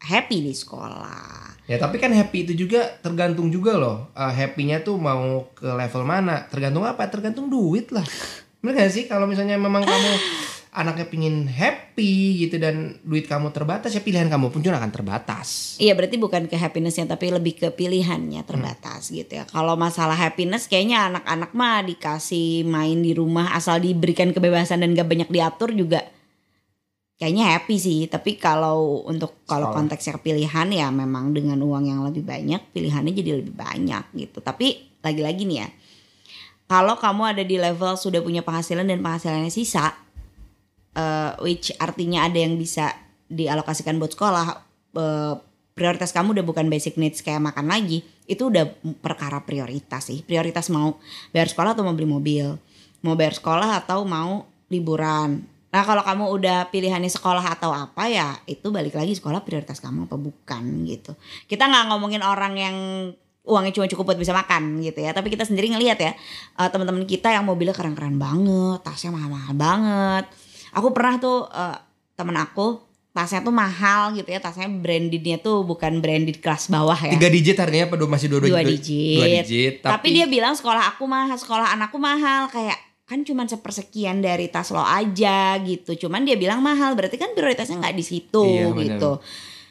[0.00, 1.43] happy di sekolah.
[1.64, 4.12] Ya tapi kan happy itu juga tergantung juga loh.
[4.12, 6.44] Uh, happy-nya tuh mau ke level mana?
[6.52, 7.08] Tergantung apa?
[7.08, 8.04] Tergantung duit lah.
[8.60, 10.12] Bener gak sih kalau misalnya memang kamu
[10.80, 15.78] anaknya pingin happy gitu dan duit kamu terbatas ya pilihan kamu pun juga akan terbatas.
[15.80, 19.48] Iya berarti bukan ke happinessnya tapi lebih ke pilihannya terbatas gitu ya.
[19.48, 25.08] Kalau masalah happiness kayaknya anak-anak mah dikasih main di rumah asal diberikan kebebasan dan gak
[25.08, 26.04] banyak diatur juga
[27.18, 28.00] kayaknya happy sih.
[28.10, 33.30] Tapi kalau untuk kalau konteksnya pilihan ya memang dengan uang yang lebih banyak pilihannya jadi
[33.40, 34.42] lebih banyak gitu.
[34.42, 35.68] Tapi lagi-lagi nih ya.
[36.64, 39.92] Kalau kamu ada di level sudah punya penghasilan dan penghasilannya sisa,
[40.96, 42.88] eh, which artinya ada yang bisa
[43.28, 44.46] dialokasikan buat sekolah,
[44.96, 45.34] eh,
[45.76, 48.64] prioritas kamu udah bukan basic needs kayak makan lagi, itu udah
[49.04, 50.24] perkara prioritas sih.
[50.24, 50.96] Prioritas mau
[51.36, 52.46] bayar sekolah atau mau beli mobil,
[53.04, 55.44] mau bayar sekolah atau mau liburan.
[55.74, 60.06] Nah kalau kamu udah pilihannya sekolah atau apa ya itu balik lagi sekolah prioritas kamu
[60.06, 61.18] apa bukan gitu.
[61.50, 62.76] Kita nggak ngomongin orang yang
[63.42, 65.10] uangnya cuma cukup buat bisa makan gitu ya.
[65.10, 66.14] Tapi kita sendiri ngelihat ya
[66.62, 70.24] eh, teman-teman kita yang mobilnya keren-keren banget, tasnya mahal-mahal banget.
[70.78, 71.76] Aku pernah tuh eh,
[72.14, 72.78] temen aku
[73.10, 77.14] tasnya tuh mahal gitu ya, tasnya brandednya tuh bukan branded kelas bawah ya.
[77.18, 79.18] Tiga digit harganya apa masih dua, Dua dua- digit.
[79.18, 79.74] Dua digit.
[79.82, 84.72] Tapi, dia bilang sekolah aku mahal, sekolah anakku mahal kayak kan cuma sepersekian dari tas
[84.72, 85.92] lo aja gitu.
[85.98, 89.10] Cuman dia bilang mahal, berarti kan prioritasnya nggak di situ Iya, gitu.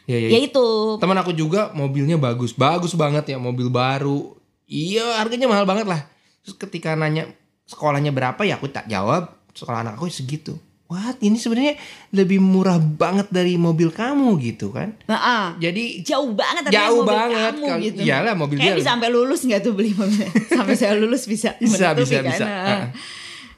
[0.05, 0.65] ya, ya, Ya itu.
[1.01, 4.37] Teman aku juga mobilnya bagus, bagus banget ya mobil baru.
[4.63, 6.05] Iya harganya mahal banget lah.
[6.45, 7.25] Terus ketika nanya
[7.65, 10.53] sekolahnya berapa ya aku tak jawab sekolah anak aku segitu.
[10.85, 11.73] What ini sebenarnya
[12.13, 14.93] lebih murah banget dari mobil kamu gitu kan?
[15.09, 18.01] Nah, Jadi jauh banget tapi Jauh mobil banget, kamu gitu.
[18.05, 18.77] iyalah, mobil Kayak dia.
[18.77, 20.29] bisa sampai lulus nggak tuh beli mobilnya?
[20.59, 21.57] sampai saya lulus bisa.
[21.57, 22.29] Bisa, bisa, kan?
[22.29, 22.45] bisa.
[22.45, 22.61] Nah.
[22.69, 22.83] Heeh.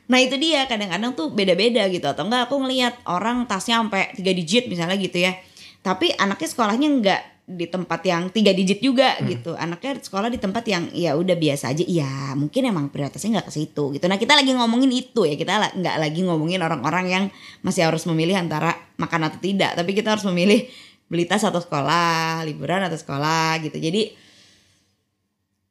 [0.05, 4.31] Nah itu dia kadang-kadang tuh beda-beda gitu atau enggak aku ngelihat orang tasnya sampai tiga
[4.31, 5.33] digit misalnya gitu ya.
[5.81, 9.29] Tapi anaknya sekolahnya enggak di tempat yang tiga digit juga Hmm.
[9.29, 9.53] gitu.
[9.53, 11.85] Anaknya sekolah di tempat yang ya udah biasa aja.
[11.85, 14.05] Iya mungkin emang prioritasnya nggak ke situ gitu.
[14.09, 17.23] Nah kita lagi ngomongin itu ya kita nggak lagi ngomongin orang-orang yang
[17.61, 19.77] masih harus memilih antara makan atau tidak.
[19.77, 20.65] Tapi kita harus memilih
[21.05, 23.77] beli tas atau sekolah, liburan atau sekolah gitu.
[23.77, 24.09] Jadi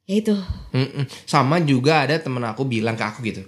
[0.07, 0.35] ya itu.
[1.27, 3.42] Sama juga ada temen aku bilang ke aku gitu.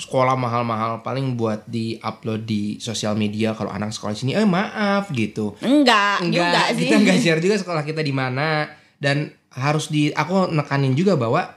[0.00, 5.52] Sekolah mahal-mahal paling buat di-upload di sosial media kalau anak sekolah sini eh maaf gitu.
[5.60, 6.88] Enggak, Enggak, sih.
[6.88, 8.64] kita enggak share juga sekolah kita di mana
[8.96, 11.52] dan harus di aku nekanin juga bahwa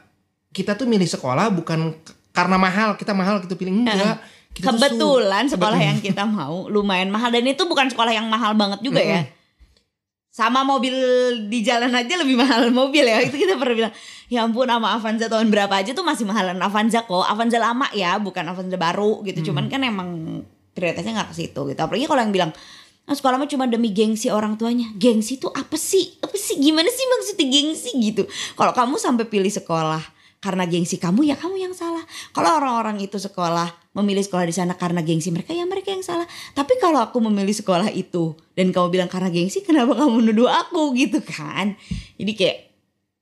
[0.51, 1.95] kita tuh milih sekolah bukan
[2.35, 4.19] karena mahal, kita mahal gitu pilih enggak.
[4.53, 8.85] Kita Kebetulan sekolah yang kita mau lumayan mahal dan itu bukan sekolah yang mahal banget
[8.85, 9.25] juga ya.
[10.33, 10.97] Sama mobil
[11.45, 13.21] di jalan aja lebih mahal mobil ya.
[13.21, 13.93] Itu kita pernah bilang,
[14.33, 17.21] ya ampun sama Avanza tahun berapa aja tuh masih mahalan Avanza kok.
[17.21, 19.53] Avanza lama ya, bukan Avanza baru gitu.
[19.53, 20.41] Cuman kan emang
[20.73, 21.77] prioritasnya nggak ke situ gitu.
[21.77, 22.51] Apalagi kalau yang bilang,
[23.05, 24.89] nah, sekolah mah cuma demi gengsi orang tuanya.
[24.97, 26.17] Gengsi tuh apa sih?
[26.25, 26.57] Apa sih?
[26.57, 28.25] Gimana sih maksudnya gengsi gitu?
[28.57, 30.01] Kalau kamu sampai pilih sekolah
[30.43, 32.03] karena gengsi kamu ya kamu yang salah.
[32.35, 36.27] Kalau orang-orang itu sekolah memilih sekolah di sana karena gengsi mereka ya mereka yang salah.
[36.51, 40.91] Tapi kalau aku memilih sekolah itu dan kamu bilang karena gengsi kenapa kamu nuduh aku
[40.99, 41.79] gitu kan?
[42.19, 42.57] Jadi kayak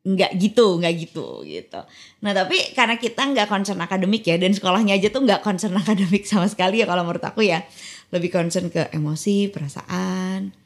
[0.02, 1.82] nggak gitu nggak gitu gitu.
[2.26, 6.26] Nah tapi karena kita nggak concern akademik ya dan sekolahnya aja tuh nggak concern akademik
[6.26, 7.62] sama sekali ya kalau menurut aku ya
[8.10, 10.58] lebih concern ke emosi perasaan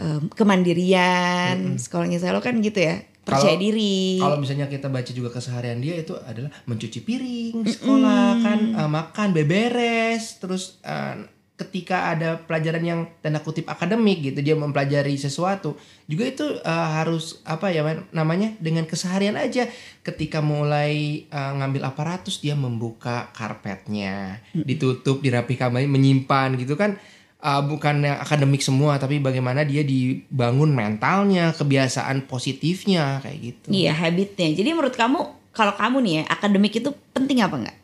[0.00, 4.16] em, kemandirian sekolahnya saya kan gitu ya percaya Kalau- diri.
[4.16, 9.28] Kalau misalnya kita baca juga keseharian dia itu adalah mencuci piring sekolah kan eh, makan
[9.30, 11.16] beberes terus eh,
[11.54, 15.76] ketika ada pelajaran yang tanda kutip akademik gitu dia mempelajari sesuatu
[16.08, 19.68] juga itu eh, harus apa ya man- namanya dengan keseharian aja.
[20.00, 26.96] Ketika mulai eh, ngambil aparatus dia membuka karpetnya ditutup dirapihkan kembali menyimpan gitu kan
[27.40, 33.66] eh, bukan yang akademik semua tapi bagaimana dia dibangun mentalnya kebiasaan positifnya kayak gitu.
[33.72, 34.52] Iya habitnya.
[34.52, 35.18] Jadi menurut kamu
[35.50, 37.78] kalau kamu nih ya akademik itu penting apa enggak?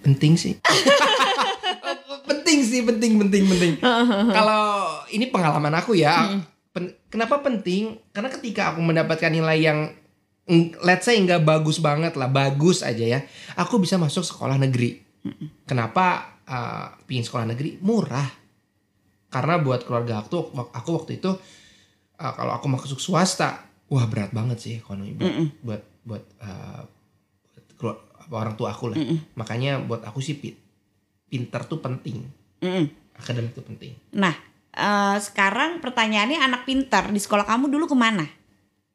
[0.00, 0.56] penting sih.
[2.30, 3.72] Penting sih penting penting penting.
[4.36, 4.64] Kalau
[5.10, 7.98] ini pengalaman aku ya pen- kenapa penting?
[8.14, 9.78] Karena ketika aku mendapatkan nilai yang
[10.82, 13.20] let's say nggak bagus banget lah bagus aja ya
[13.54, 15.02] aku bisa masuk sekolah negeri.
[15.66, 18.26] Kenapa uh, pingin sekolah negeri murah.
[19.30, 21.30] Karena buat keluarga aku aku waktu itu
[22.18, 25.30] uh, kalau aku masuk swasta wah berat banget sih ekonomi buat
[25.62, 26.82] buat buat, uh,
[27.46, 28.98] buat keluar- orang tua aku lah.
[29.34, 30.58] Makanya buat aku sih pi-
[31.26, 32.26] pinter tuh penting.
[32.60, 32.86] Mm-mm.
[33.16, 33.94] akademik tuh penting.
[34.14, 34.32] Nah
[34.70, 38.26] eh, sekarang pertanyaannya anak pintar di sekolah kamu dulu ke mana?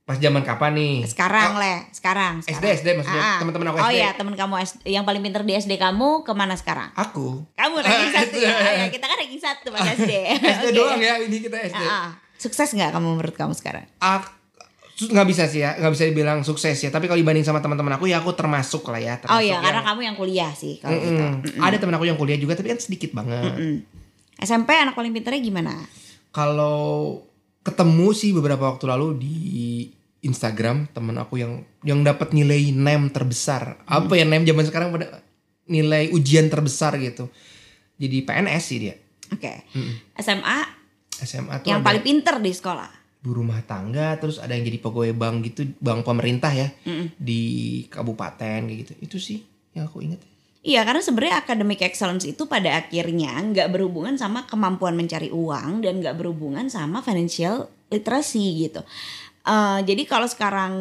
[0.06, 0.96] Pas zaman kapan nih?
[1.04, 2.38] Sekarang Oh, le, sekarang.
[2.40, 2.78] SD, sekarang.
[2.78, 3.40] SD maksudnya, Ah, ah.
[3.42, 3.98] teman-teman aku Oh SD.
[3.98, 6.94] iya, teman kamu SD, yang paling pinter di SD kamu ke mana sekarang?
[6.94, 7.42] Aku.
[7.52, 8.54] Kamu ranking satu ya?
[8.54, 10.12] Ah, ya, kita kan ranking satu pas SD.
[10.56, 10.78] SD Oke.
[10.78, 11.82] doang ya ini kita SD.
[11.82, 12.10] Ah, ah.
[12.36, 13.90] Sukses nggak kamu menurut kamu sekarang?
[13.98, 14.30] Ak-
[14.94, 16.88] su- nggak bisa sih ya, nggak bisa dibilang sukses ya.
[16.88, 19.14] Tapi kalau dibanding sama teman-teman aku ya aku termasuk lah ya.
[19.18, 21.18] Oh termasuk iya, yang- karena kamu yang kuliah sih kalau gitu.
[21.18, 21.60] Mm-mm.
[21.60, 23.58] Ada teman aku yang kuliah juga tapi kan sedikit banget.
[23.58, 23.78] Mm.
[24.38, 25.74] SMP anak paling pinternya gimana?
[26.30, 27.18] Kalau
[27.66, 29.36] ketemu sih beberapa waktu lalu di
[30.22, 33.82] Instagram teman aku yang yang dapat nilai NEM terbesar.
[33.90, 35.26] Apa ya NEM zaman sekarang pada
[35.66, 37.30] nilai ujian terbesar gitu.
[37.98, 38.96] Jadi PNS sih dia.
[39.34, 39.66] Oke.
[40.22, 40.60] SMA
[41.16, 42.92] SMA tuh yang paling pinter di sekolah.
[43.26, 47.18] ibu rumah tangga terus ada yang jadi pegawai bank gitu, bank pemerintah ya Mm-mm.
[47.18, 47.42] di
[47.90, 48.94] kabupaten kayak gitu.
[49.02, 49.42] Itu sih
[49.74, 50.22] yang aku ingat.
[50.66, 56.02] Iya, karena sebenarnya academic excellence itu pada akhirnya nggak berhubungan sama kemampuan mencari uang dan
[56.02, 58.82] nggak berhubungan sama financial literacy gitu.
[59.46, 60.74] Eh, jadi kalau sekarang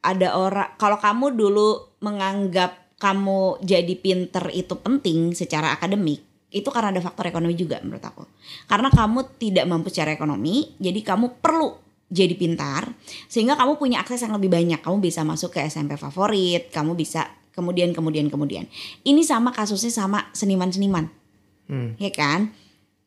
[0.00, 6.96] ada orang, kalau kamu dulu menganggap kamu jadi pinter itu penting secara akademik, itu karena
[6.96, 8.24] ada faktor ekonomi juga menurut aku.
[8.64, 11.76] Karena kamu tidak mampu secara ekonomi, jadi kamu perlu
[12.08, 12.96] jadi pintar
[13.28, 14.80] sehingga kamu punya akses yang lebih banyak.
[14.80, 18.68] Kamu bisa masuk ke SMP favorit, kamu bisa kemudian kemudian kemudian.
[19.02, 21.08] Ini sama kasusnya sama seniman-seniman,
[21.66, 21.96] Hmm.
[21.96, 22.52] ya kan?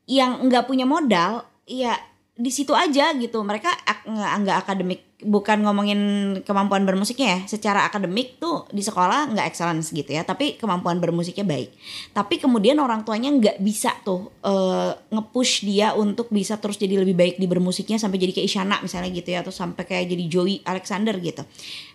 [0.10, 1.94] Yang nggak punya modal, ya
[2.34, 3.40] di situ aja gitu.
[3.46, 6.00] Mereka ak- nggak nggak akademik, bukan ngomongin
[6.48, 7.40] kemampuan bermusiknya ya.
[7.52, 11.76] Secara akademik tuh di sekolah nggak excellence gitu ya, tapi kemampuan bermusiknya baik.
[12.16, 17.20] Tapi kemudian orang tuanya nggak bisa tuh eh, nge-push dia untuk bisa terus jadi lebih
[17.20, 20.64] baik di bermusiknya sampai jadi kayak Isyana misalnya gitu ya, atau sampai kayak jadi Joey
[20.64, 21.44] Alexander gitu.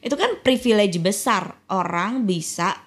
[0.05, 2.85] Itu kan privilege besar orang bisa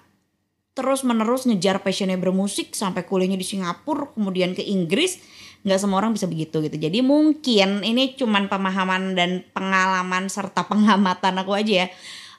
[0.78, 5.18] terus menerus ngejar passionnya bermusik sampai kuliahnya di Singapura kemudian ke Inggris
[5.66, 11.34] nggak semua orang bisa begitu gitu jadi mungkin ini cuman pemahaman dan pengalaman serta pengamatan
[11.42, 11.88] aku aja ya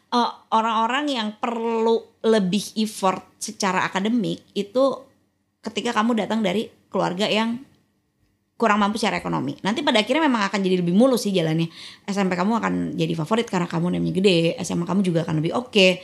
[0.10, 5.06] Eh, orang-orang yang perlu lebih effort secara akademik itu
[5.62, 7.62] ketika kamu datang dari keluarga yang
[8.58, 9.54] kurang mampu secara ekonomi.
[9.62, 11.70] Nanti pada akhirnya memang akan jadi lebih mulus sih jalannya.
[12.10, 14.58] SMP kamu akan jadi favorit karena kamu namanya gede.
[14.66, 16.02] SMA kamu juga akan lebih oke.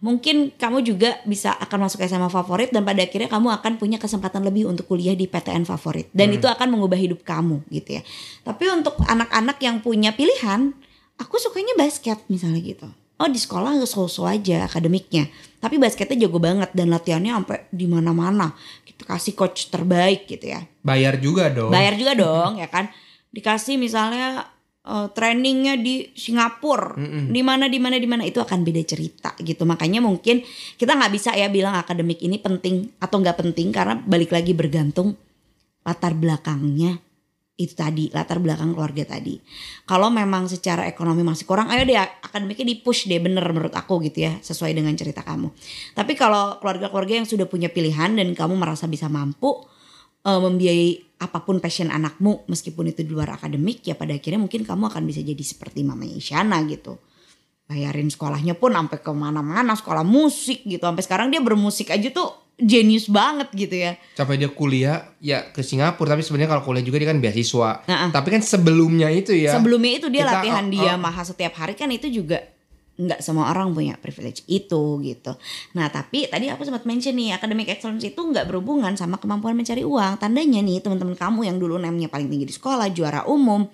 [0.00, 4.40] Mungkin kamu juga bisa akan masuk SMA favorit dan pada akhirnya kamu akan punya kesempatan
[4.48, 6.08] lebih untuk kuliah di PTN favorit.
[6.16, 8.02] Dan itu akan mengubah hidup kamu gitu ya.
[8.40, 10.72] Tapi untuk anak-anak yang punya pilihan,
[11.20, 12.88] aku sukanya basket misalnya gitu.
[13.20, 15.28] Oh di sekolah so-so aja akademiknya.
[15.60, 18.56] Tapi basketnya jago banget dan latihannya sampai di mana-mana.
[18.88, 20.64] Kita kasih coach terbaik gitu ya.
[20.80, 21.68] Bayar juga dong.
[21.68, 22.88] Bayar juga dong ya kan.
[23.36, 24.48] Dikasih misalnya
[24.86, 26.96] eh, trainingnya di Singapura,
[27.28, 29.68] di mana di mana di mana itu akan beda cerita gitu.
[29.68, 30.40] Makanya mungkin
[30.76, 35.16] kita nggak bisa ya bilang akademik ini penting atau nggak penting karena balik lagi bergantung
[35.84, 37.00] latar belakangnya
[37.60, 39.36] itu tadi latar belakang keluarga tadi.
[39.84, 44.00] Kalau memang secara ekonomi masih kurang, ayo deh akademiknya di push deh bener menurut aku
[44.00, 45.52] gitu ya sesuai dengan cerita kamu.
[45.92, 49.60] Tapi kalau keluarga-keluarga yang sudah punya pilihan dan kamu merasa bisa mampu
[50.24, 54.64] eh, membiayai apa pun passion anakmu meskipun itu di luar akademik ya pada akhirnya mungkin
[54.64, 56.96] kamu akan bisa jadi seperti mamanya Isyana gitu.
[57.68, 60.82] Bayarin sekolahnya pun sampai ke mana-mana sekolah musik gitu.
[60.82, 63.92] Sampai sekarang dia bermusik aja tuh jenius banget gitu ya.
[64.16, 67.70] Sampai dia kuliah ya ke Singapura tapi sebenarnya kalau kuliah juga dia kan beasiswa.
[67.84, 69.54] Nah, Tapi kan sebelumnya itu ya.
[69.56, 71.00] Sebelumnya itu dia Kita- latihan oh, dia oh.
[71.00, 72.40] maha setiap hari kan itu juga
[73.00, 75.32] nggak semua orang punya privilege itu gitu.
[75.72, 79.80] Nah tapi tadi aku sempat mention nih academic excellence itu nggak berhubungan sama kemampuan mencari
[79.80, 80.20] uang.
[80.20, 83.64] Tandanya nih teman-teman kamu yang dulu namanya paling tinggi di sekolah, juara umum,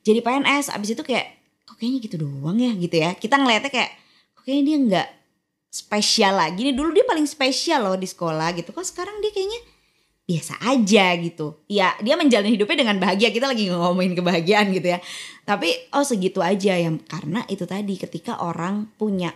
[0.00, 1.36] jadi PNS, abis itu kayak
[1.68, 3.10] kok kayaknya gitu doang ya gitu ya.
[3.18, 3.90] Kita ngeliatnya kayak
[4.32, 5.08] kok kayaknya dia nggak
[5.70, 8.72] spesial lagi nih dulu dia paling spesial loh di sekolah gitu.
[8.72, 9.60] Kok sekarang dia kayaknya
[10.30, 11.58] biasa aja gitu.
[11.66, 13.34] Ya dia menjalani hidupnya dengan bahagia.
[13.34, 15.02] Kita lagi ngomongin kebahagiaan gitu ya.
[15.42, 19.34] Tapi oh segitu aja yang karena itu tadi ketika orang punya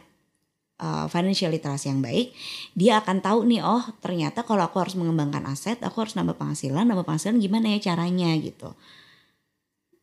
[0.78, 2.30] uh, financial literasi yang baik,
[2.78, 6.86] dia akan tahu nih oh ternyata kalau aku harus mengembangkan aset, aku harus nambah penghasilan,
[6.86, 8.70] nambah penghasilan gimana ya caranya gitu.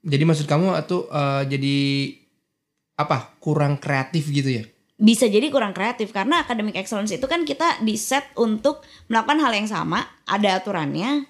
[0.04, 1.77] Jadi maksud kamu itu eh, jadi
[2.99, 3.39] apa?
[3.39, 4.63] Kurang kreatif gitu ya?
[5.02, 9.50] Bisa jadi kurang kreatif karena academic excellence itu kan kita di set untuk melakukan hal
[9.58, 11.26] yang sama, ada aturannya,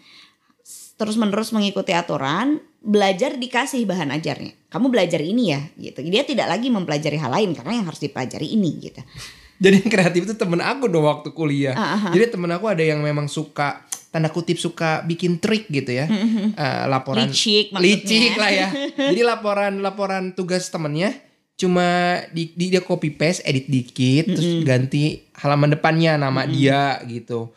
[0.99, 4.59] terus menerus mengikuti aturan, belajar dikasih bahan ajarnya.
[4.67, 6.03] Kamu belajar ini ya gitu.
[6.03, 9.01] Dia tidak lagi mempelajari hal lain karena yang harus dipelajari ini gitu.
[9.63, 11.77] Jadi yang kreatif itu temen aku dong waktu kuliah.
[11.77, 12.11] Ah, ah.
[12.11, 16.11] Jadi temen aku ada yang memang suka tanda kutip suka bikin trik gitu ya.
[16.51, 17.95] Eh, laporan Licik maksudnya.
[18.03, 18.67] licik lah ya.
[19.13, 21.15] Jadi laporan laporan tugas temennya
[21.61, 27.53] cuma di, di- dia copy paste edit dikit terus ganti halaman depannya nama dia gitu.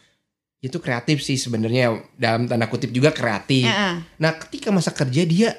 [0.60, 3.64] Itu kreatif sih sebenarnya dalam tanda kutip juga kreatif.
[3.64, 4.04] Heeh.
[4.20, 5.56] Nah, ketika masa kerja dia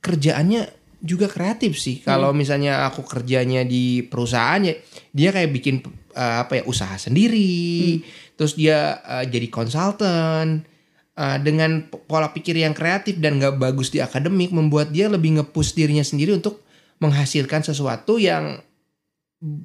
[0.00, 0.68] kerjaannya
[1.04, 2.00] juga kreatif sih.
[2.00, 2.40] Kalau Hmm.
[2.40, 4.72] misalnya aku kerjanya di perusahaan ya,
[5.12, 8.36] dia kayak bikin eh, apa ya usaha sendiri, Hmm.
[8.36, 10.64] terus dia eh, jadi konsultan
[11.12, 15.76] eh, dengan pola pikir yang kreatif dan nggak bagus di akademik membuat dia lebih nge-push
[15.76, 16.63] dirinya sendiri untuk
[17.04, 18.56] menghasilkan sesuatu yang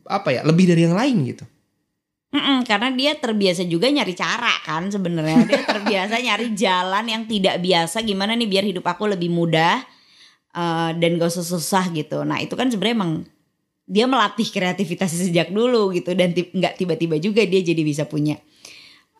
[0.04, 1.47] apa ya lebih dari yang lain gitu.
[2.30, 5.49] Mm-mm, karena dia terbiasa juga nyari cara kan sebenarnya.
[5.49, 8.06] Dia terbiasa nyari jalan yang tidak biasa.
[8.06, 9.82] Gimana nih biar hidup aku lebih mudah
[10.54, 12.21] eh, dan gak usah susah gitu.
[12.21, 13.13] Nah itu kan sebenarnya emang
[13.89, 16.13] dia melatih kreativitas sejak dulu gitu.
[16.13, 18.38] Dan nggak tiba-tiba juga dia jadi bisa punya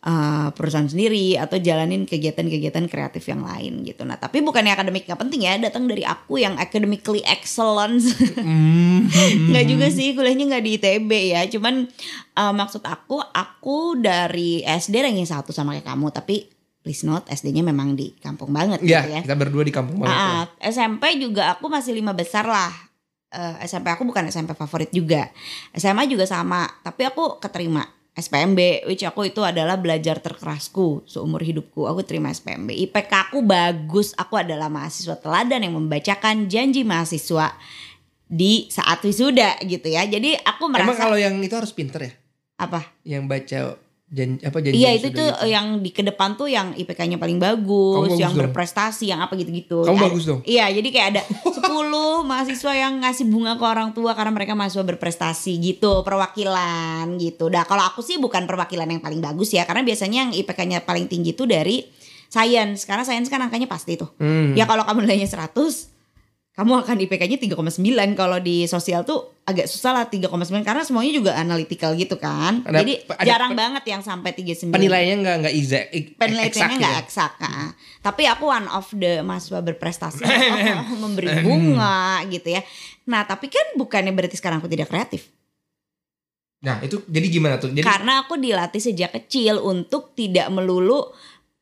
[0.02, 4.04] eh, perusahaan sendiri atau jalanin kegiatan-kegiatan kreatif yang lain gitu.
[4.04, 8.00] Nah tapi bukannya akademik nggak penting ya datang dari aku yang academically excellent.
[9.50, 11.42] Nggak juga sih kuliahnya nggak di ITB ya.
[11.48, 11.86] Cuman
[12.34, 16.48] eh, maksud aku aku dari SD ranking satu sama kayak kamu tapi
[16.80, 19.22] please note SD-nya memang di kampung banget Ya, gitu ya.
[19.22, 20.16] kita berdua di kampung banget.
[20.16, 20.24] ya.
[20.24, 22.72] Ah, SMP juga aku masih lima besar lah.
[23.30, 25.28] Eh, SMP aku bukan SMP favorit juga.
[25.76, 27.84] SMA juga sama tapi aku keterima
[28.20, 31.88] SPMB which aku itu adalah belajar terkerasku seumur hidupku.
[31.88, 34.12] Aku terima SPMB IPK aku bagus.
[34.20, 37.56] Aku adalah mahasiswa teladan yang membacakan janji mahasiswa
[38.30, 40.06] di saat wisuda gitu ya.
[40.06, 42.14] Jadi aku Emang merasa kalau yang itu harus pinter ya?
[42.60, 42.84] apa?
[43.08, 43.60] Yang baca
[44.10, 45.46] jan, apa janji Iya itu tuh gitu?
[45.46, 48.42] yang di ke depan tuh yang IPK-nya paling bagus, bagus yang dong.
[48.44, 49.86] berprestasi, yang apa gitu-gitu.
[49.86, 50.40] Kamu Ada- bagus dong.
[50.44, 51.22] Iya, jadi kayak ada
[51.70, 57.48] 10 mahasiswa yang ngasih bunga ke orang tua karena mereka mahasiswa berprestasi gitu, perwakilan gitu.
[57.48, 61.06] Nah, kalau aku sih bukan perwakilan yang paling bagus ya, karena biasanya yang IPK-nya paling
[61.06, 61.86] tinggi tuh dari
[62.28, 62.86] sains.
[62.86, 64.10] Karena sains kan angkanya pasti tuh.
[64.18, 64.54] Hmm.
[64.54, 65.99] Ya kalau kamu nilainya 100
[66.60, 67.80] kamu akan IPK-nya 3,9
[68.14, 70.28] kalau di sosial tuh agak susah lah 3,9
[70.60, 72.68] karena semuanya juga analytical gitu kan.
[72.68, 74.76] Ada- Jadi ada jarang pe- banget yang sampai 39.
[74.76, 77.04] Penilaiannya nggak nggak exact, ek- penelitiannya exact nggak gitu.
[77.08, 77.70] eksak ah.
[78.00, 82.62] tapi aku one of the mahasiswa berprestasi oh, memberi bunga gitu ya
[83.04, 85.32] nah tapi kan bukannya berarti sekarang aku tidak kreatif
[86.60, 87.72] Nah itu jadi gimana tuh?
[87.72, 91.08] Jadi karena aku dilatih sejak kecil untuk tidak melulu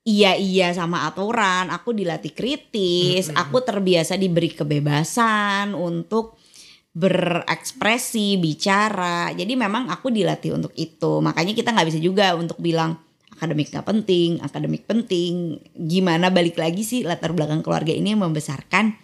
[0.08, 1.68] iya iya sama aturan.
[1.76, 3.28] Aku dilatih kritis.
[3.36, 6.40] Aku terbiasa diberi kebebasan untuk
[6.96, 9.30] berekspresi bicara.
[9.36, 11.20] Jadi memang aku dilatih untuk itu.
[11.20, 12.96] Makanya kita nggak bisa juga untuk bilang
[13.38, 15.62] akademik nggak penting akademik penting.
[15.76, 18.98] Gimana balik lagi sih latar belakang keluarga ini yang membesarkan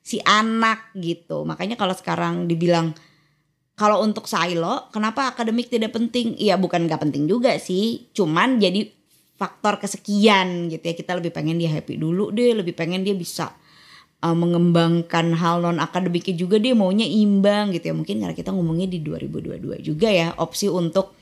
[0.00, 1.42] si anak gitu.
[1.44, 2.96] Makanya kalau sekarang dibilang
[3.74, 6.38] kalau untuk silo, kenapa akademik tidak penting?
[6.38, 8.86] Iya bukan nggak penting juga sih, cuman jadi
[9.44, 10.94] faktor kesekian gitu ya.
[10.96, 13.52] Kita lebih pengen dia happy dulu deh, lebih pengen dia bisa
[14.24, 17.94] uh, mengembangkan hal non akademiknya juga dia maunya imbang gitu ya.
[17.94, 21.12] Mungkin karena kita ngomongnya di 2022 juga ya, opsi untuk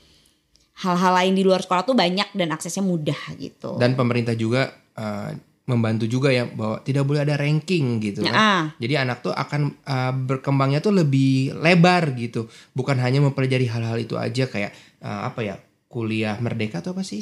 [0.73, 3.77] hal-hal lain di luar sekolah tuh banyak dan aksesnya mudah gitu.
[3.77, 5.37] dan pemerintah juga eh,
[5.69, 8.35] membantu juga ya bahwa tidak boleh ada ranking gitu kan.
[8.35, 8.63] Ah.
[8.81, 14.17] Jadi anak tuh akan eh, berkembangnya tuh lebih lebar gitu, bukan hanya mempelajari hal-hal itu
[14.17, 15.55] aja kayak eh, apa ya
[15.87, 17.21] kuliah merdeka atau apa sih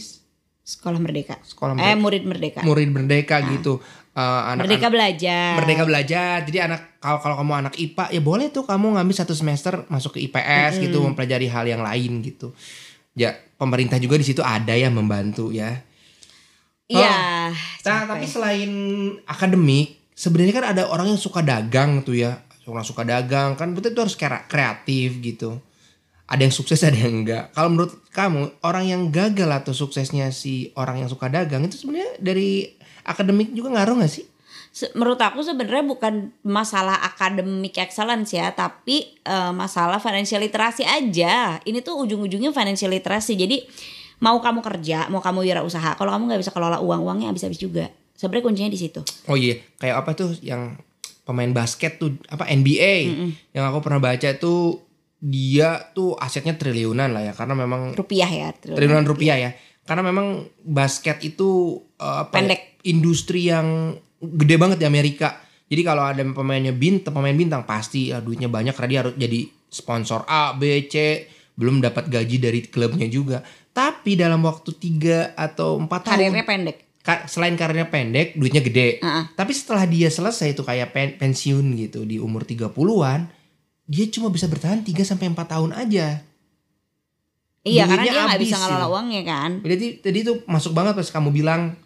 [0.62, 1.42] Sekolah Merdeka.
[1.42, 2.60] sekolah Eh merdeka, murid Merdeka.
[2.62, 3.82] murid merdeka gitu.
[4.12, 5.56] Eh, anak Merdeka belajar.
[5.58, 6.36] merdeka belajar.
[6.44, 10.20] Jadi anak kalau kalau kamu anak IPA ya boleh tuh kamu ngambil satu semester masuk
[10.20, 12.52] ke IPS gitu mempelajari hal yang lain gitu.
[13.16, 15.82] Ya pemerintah juga di situ ada yang membantu ya.
[16.92, 17.08] Iya.
[17.08, 18.08] Nah, capek.
[18.12, 18.72] tapi selain
[19.24, 22.44] akademik, sebenarnya kan ada orang yang suka dagang tuh ya.
[22.68, 25.58] Orang suka dagang kan betul itu harus kreatif gitu.
[26.32, 27.52] Ada yang sukses, ada yang enggak.
[27.52, 32.16] Kalau menurut kamu, orang yang gagal atau suksesnya si orang yang suka dagang itu sebenarnya
[32.24, 32.72] dari
[33.04, 34.24] akademik juga ngaruh gak sih?
[34.96, 41.60] Menurut aku sebenarnya bukan masalah akademik excellence ya, tapi eh, masalah financial literasi aja.
[41.68, 43.36] Ini tuh ujung-ujungnya financial literasi.
[43.36, 43.68] Jadi
[44.24, 47.92] mau kamu kerja, mau kamu wirausaha, kalau kamu nggak bisa kelola uang, uangnya habis-habis juga.
[48.16, 49.04] Sebenarnya kuncinya di situ.
[49.28, 50.80] Oh iya, kayak apa tuh yang
[51.26, 52.96] pemain basket tuh apa NBA
[53.54, 54.91] yang aku pernah baca tuh
[55.22, 58.50] dia tuh asetnya triliunan lah ya karena memang Rupiah ya.
[58.52, 58.78] triliunan.
[58.78, 59.52] triliunan rupiah ya.
[59.82, 60.28] Karena memang
[60.60, 62.62] basket itu uh, apa ya, Pendek.
[62.84, 65.38] industri yang gede banget di Amerika.
[65.66, 69.40] Jadi kalau ada pemainnya bintang, pemain bintang pasti ya, duitnya banyak karena dia harus jadi
[69.68, 73.40] sponsor A, B, C, belum dapat gaji dari klubnya juga.
[73.68, 76.78] Tapi dalam waktu 3 atau 4 tahun Karirnya pendek.
[77.00, 79.00] ka- selain karirnya pendek, duitnya gede.
[79.00, 79.24] Heeh.
[79.32, 83.32] Tapi setelah dia selesai itu kayak pen- pensiun gitu di umur 30-an,
[83.90, 86.22] dia cuma bisa bertahan 3 sampai 4 tahun aja.
[87.62, 89.52] Iya, karena Duitnya dia nggak habis bisa ngelola uangnya kan.
[89.62, 91.78] Jadi tadi itu masuk banget pas kamu bilang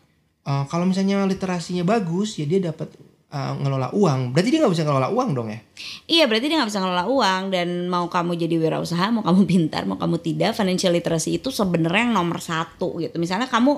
[0.47, 2.95] eh, kalau misalnya literasinya bagus ya dia dapat
[3.35, 4.31] eh, ngelola uang.
[4.31, 5.59] Berarti dia nggak bisa ngelola uang dong ya?
[6.07, 9.83] Iya berarti dia nggak bisa ngelola uang dan mau kamu jadi wirausaha, mau kamu pintar,
[9.83, 13.19] mau kamu tidak, financial literacy itu sebenarnya yang nomor satu gitu.
[13.19, 13.75] Misalnya kamu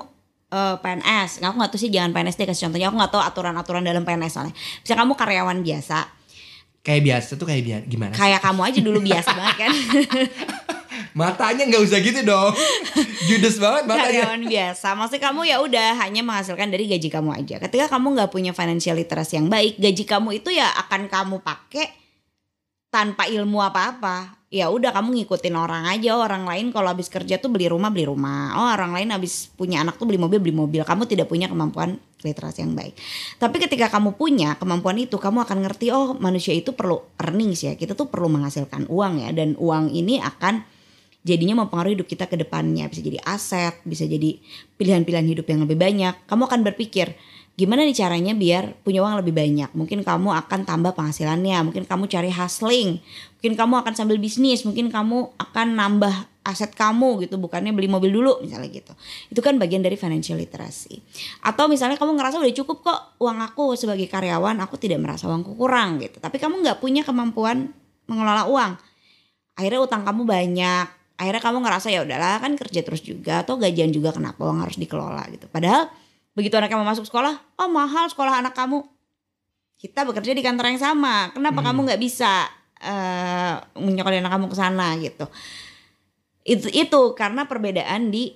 [0.54, 3.82] eh, PNS, aku nggak tahu sih jangan PNS deh kasih contohnya, aku nggak tahu aturan-aturan
[3.82, 4.54] dalam PNS soalnya.
[4.54, 5.98] Misalnya kamu karyawan biasa,
[6.88, 8.12] kayak biasa tuh kayak biasa gimana?
[8.16, 8.20] sih?
[8.24, 9.72] Kayak kamu aja dulu biasa banget kan.
[11.20, 12.52] Matanya nggak usah gitu dong.
[13.28, 14.24] Judes banget matanya.
[14.24, 14.88] karyawan biasa.
[14.94, 17.56] Maksudnya kamu ya udah hanya menghasilkan dari gaji kamu aja.
[17.58, 21.90] Ketika kamu nggak punya financial literacy yang baik, gaji kamu itu ya akan kamu pakai
[22.88, 24.38] tanpa ilmu apa-apa.
[24.48, 26.16] Ya udah kamu ngikutin orang aja.
[26.16, 28.54] Orang lain kalau habis kerja tuh beli rumah beli rumah.
[28.54, 30.82] Oh orang lain habis punya anak tuh beli mobil beli mobil.
[30.86, 32.98] Kamu tidak punya kemampuan literasi yang baik.
[33.38, 37.78] Tapi ketika kamu punya kemampuan itu, kamu akan ngerti oh manusia itu perlu earnings ya.
[37.78, 39.30] Kita tuh perlu menghasilkan uang ya.
[39.30, 40.78] Dan uang ini akan
[41.26, 44.38] jadinya mempengaruhi hidup kita ke depannya bisa jadi aset bisa jadi
[44.80, 47.12] pilihan-pilihan hidup yang lebih banyak kamu akan berpikir
[47.58, 52.06] gimana nih caranya biar punya uang lebih banyak mungkin kamu akan tambah penghasilannya mungkin kamu
[52.06, 53.02] cari hustling
[53.36, 56.14] mungkin kamu akan sambil bisnis mungkin kamu akan nambah
[56.48, 58.96] aset kamu gitu bukannya beli mobil dulu misalnya gitu.
[59.28, 61.04] Itu kan bagian dari financial literacy.
[61.44, 65.52] Atau misalnya kamu ngerasa udah cukup kok uang aku sebagai karyawan aku tidak merasa uangku
[65.52, 66.16] kurang gitu.
[66.16, 67.68] Tapi kamu nggak punya kemampuan
[68.08, 68.72] mengelola uang.
[69.60, 70.86] Akhirnya utang kamu banyak.
[71.20, 74.80] Akhirnya kamu ngerasa ya udahlah kan kerja terus juga atau gajian juga kenapa uang harus
[74.80, 75.44] dikelola gitu.
[75.52, 75.92] Padahal
[76.32, 78.80] begitu anak kamu masuk sekolah oh mahal sekolah anak kamu.
[79.76, 81.28] Kita bekerja di kantor yang sama.
[81.36, 85.26] Kenapa kamu nggak bisa eh menyokongin anak kamu ke sana gitu
[86.48, 88.32] itu itu karena perbedaan di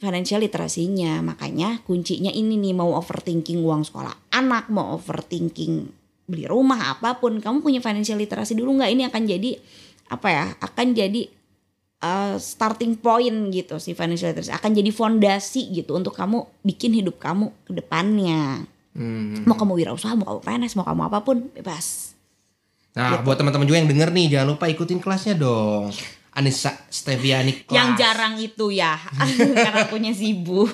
[0.00, 6.96] financial literasinya makanya kuncinya ini nih mau overthinking uang sekolah anak mau overthinking beli rumah
[6.96, 7.36] apa pun.
[7.42, 8.90] Kamu punya financial literasi dulu nggak?
[8.96, 9.50] Ini akan jadi
[10.12, 11.22] apa ya akan jadi
[12.04, 14.52] uh, starting point gitu si financial literacy.
[14.54, 18.64] Akan jadi fondasi gitu untuk kamu bikin hidup kamu ke depannya.
[18.92, 19.48] Hmm.
[19.48, 22.12] mau kamu wirausaha mau kamu PNS mau kamu apa pun bebas.
[22.92, 25.88] Nah, buat teman-teman juga yang denger nih, jangan lupa ikutin kelasnya dong.
[26.32, 27.72] Anissa Steviani kelas.
[27.72, 28.96] yang jarang itu ya
[29.66, 30.72] karena punya sibuk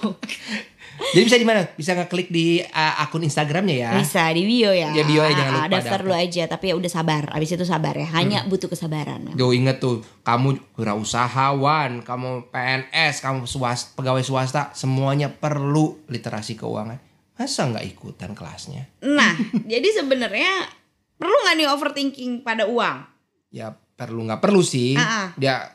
[0.99, 1.63] Jadi bisa di mana?
[1.71, 3.91] Bisa ngeklik di uh, akun Instagramnya ya.
[3.95, 6.75] bisa di bio ya Ya, bio aja, jangan Ah, lupa daftar dulu aja tapi ya
[6.75, 12.47] udah sabar abis itu sabar ya hanya butuh kesabaran Yo inget tuh, kamu wirausahawan, kamu
[12.49, 16.99] PNS, kamu swasta, pegawai swasta, semuanya perlu literasi keuangan.
[17.35, 18.91] Masa nggak ikutan kelasnya?
[18.99, 19.39] nah
[19.71, 20.67] jadi sebenarnya
[21.15, 23.07] perlu nggak nih overthinking pada uang
[23.49, 24.95] Ya perlu nggak perlu sih.
[24.95, 25.27] Ah, ah.
[25.37, 25.75] Ya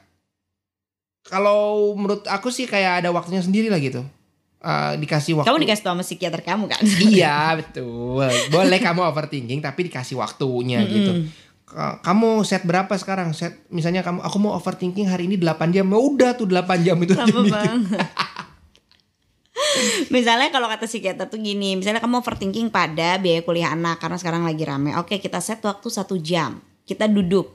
[1.22, 4.02] kalau menurut aku sih kayak ada waktunya sendiri lah gitu.
[4.58, 5.46] Eh, dikasih waktu.
[5.46, 6.80] kamu dikasih sama psikiater kamu kan
[7.12, 8.24] Iya betul.
[8.48, 11.28] Boleh kamu overthinking tapi dikasih waktunya gitu.
[11.64, 13.32] Ka- Kamu set berapa sekarang?
[13.32, 15.84] Set misalnya kamu aku mau overthinking hari ini 8 jam.
[15.84, 17.54] Ya udah tuh 8 jam itu aja Lama mikir.
[17.54, 18.08] banget.
[20.10, 24.42] misalnya kalau kata psikiater tuh gini, misalnya kamu overthinking pada biaya kuliah anak karena sekarang
[24.44, 24.94] lagi rame.
[24.96, 26.60] Oke, kita set waktu satu jam.
[26.84, 27.52] Kita duduk.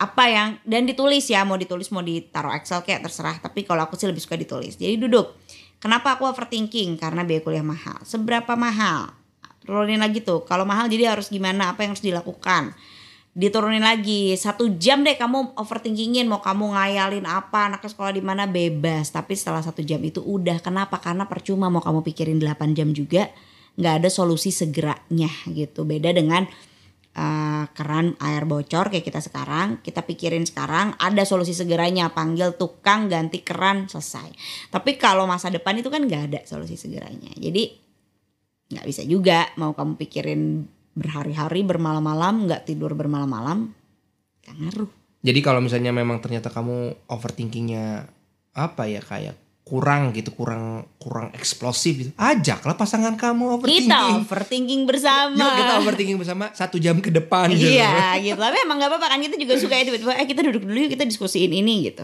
[0.00, 3.36] Apa yang dan ditulis ya, mau ditulis mau ditaruh Excel kayak terserah.
[3.36, 4.80] Tapi kalau aku sih lebih suka ditulis.
[4.80, 5.36] Jadi duduk.
[5.76, 6.96] Kenapa aku overthinking?
[6.96, 8.00] Karena biaya kuliah mahal.
[8.04, 9.12] Seberapa mahal?
[9.60, 10.44] Turunin lagi tuh.
[10.48, 11.72] Kalau mahal jadi harus gimana?
[11.72, 12.72] Apa yang harus dilakukan?
[13.30, 18.50] diturunin lagi satu jam deh kamu overthinkingin mau kamu ngayalin apa anaknya sekolah di mana
[18.50, 22.90] bebas tapi setelah satu jam itu udah kenapa karena percuma mau kamu pikirin 8 jam
[22.90, 23.30] juga
[23.78, 26.50] nggak ada solusi segeranya gitu beda dengan
[27.20, 33.12] eh, keran air bocor kayak kita sekarang kita pikirin sekarang ada solusi segeranya panggil tukang
[33.12, 34.32] ganti keran selesai.
[34.72, 37.36] Tapi kalau masa depan itu kan nggak ada solusi segeranya.
[37.36, 37.76] Jadi
[38.72, 40.64] nggak bisa juga mau kamu pikirin
[40.96, 43.76] berhari-hari bermalam-malam nggak tidur bermalam-malam
[44.50, 44.90] ngaruh.
[45.20, 48.08] Jadi kalau misalnya memang ternyata kamu overthinkingnya
[48.56, 52.10] apa ya kayak kurang gitu, kurang kurang eksplosif gitu.
[52.14, 53.86] Ajaklah pasangan kamu overthinking.
[53.86, 57.70] kita overthinking bersama Yuk kita overthinking bersama satu jam ke depan gitu.
[57.70, 60.64] iya gitu tapi emang gak apa-apa kan kita juga suka ya tiba-tiba eh kita duduk
[60.64, 62.02] dulu yuk kita diskusiin ini gitu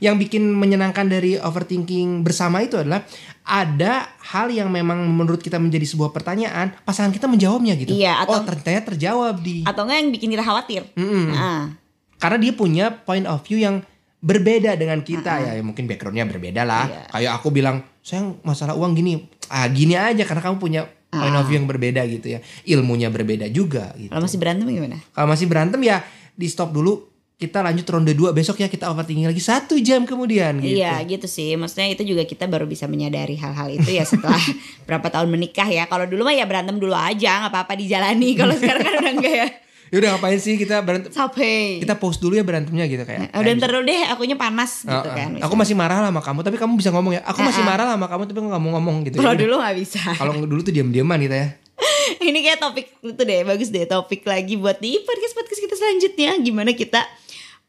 [0.00, 3.04] Yang bikin menyenangkan dari overthinking bersama itu adalah
[3.44, 7.92] ada hal yang memang menurut kita menjadi sebuah pertanyaan, pasangan kita menjawabnya gitu.
[7.92, 9.68] Iya, atau- oh ternyata terjawab di.
[9.68, 11.36] atau enggak yang bikin kita khawatir Mm-mm.
[11.36, 11.76] Nah,
[12.16, 13.84] Karena dia punya point of view yang
[14.18, 16.86] berbeda dengan kita ya, mungkin backgroundnya berbeda lah.
[16.90, 17.02] Iya.
[17.14, 21.46] Kayak aku bilang, sayang masalah uang gini, ah gini aja karena kamu punya point of
[21.46, 24.12] view yang berbeda gitu ya, ilmunya berbeda juga gitu.
[24.12, 26.02] kalau masih berantem gimana Kalau masih berantem ya
[26.34, 27.06] di stop dulu.
[27.38, 30.82] Kita lanjut ronde 2 besok ya kita overthinking lagi satu jam kemudian gitu.
[30.82, 34.42] Iya gitu sih Maksudnya itu juga kita baru bisa menyadari hal-hal itu ya setelah
[34.90, 38.58] berapa tahun menikah ya Kalau dulu mah ya berantem dulu aja nggak apa-apa dijalani Kalau
[38.58, 39.48] sekarang kan udah enggak ya
[39.88, 41.08] Ya udah ngapain sih kita berantem?
[41.08, 43.32] Capek Kita post dulu ya berantemnya gitu kayak.
[43.32, 45.14] Udah ntar dulu deh akunya panas gitu oh.
[45.14, 47.22] kan Aku masih marah lah sama kamu tapi kamu bisa ngomong ya.
[47.24, 47.70] Aku masih Ah, ah.
[47.72, 49.16] marah lah sama kamu tapi aku nggak mau ngomong gitu.
[49.18, 49.42] Kalau Ya udah.
[49.42, 51.48] dulu nggak bisa Kalau dulu tuh diam-diaman gitu ya.
[52.28, 56.74] Ini kayak topik itu deh Bagus deh topik lagi buat di podcast-podcast kita selanjutnya Gimana
[56.74, 57.06] kita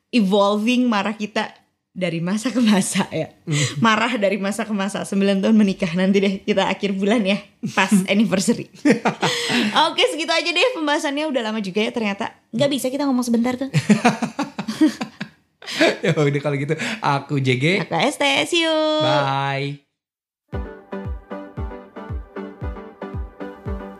[0.10, 1.54] evolving marah kita
[1.94, 3.34] dari masa ke masa ya.
[3.82, 5.04] Marah dari masa ke masa.
[5.04, 7.38] 9 tahun menikah nanti deh kita akhir bulan ya.
[7.76, 8.70] Pas anniversary.
[9.90, 12.32] Oke segitu aja deh pembahasannya udah lama juga ya ternyata.
[12.54, 13.70] Nggak bisa kita ngomong sebentar tuh.
[16.06, 17.86] ya udah kalau gitu aku JG.
[17.86, 18.78] Aku ST, see you.
[19.02, 19.89] Bye.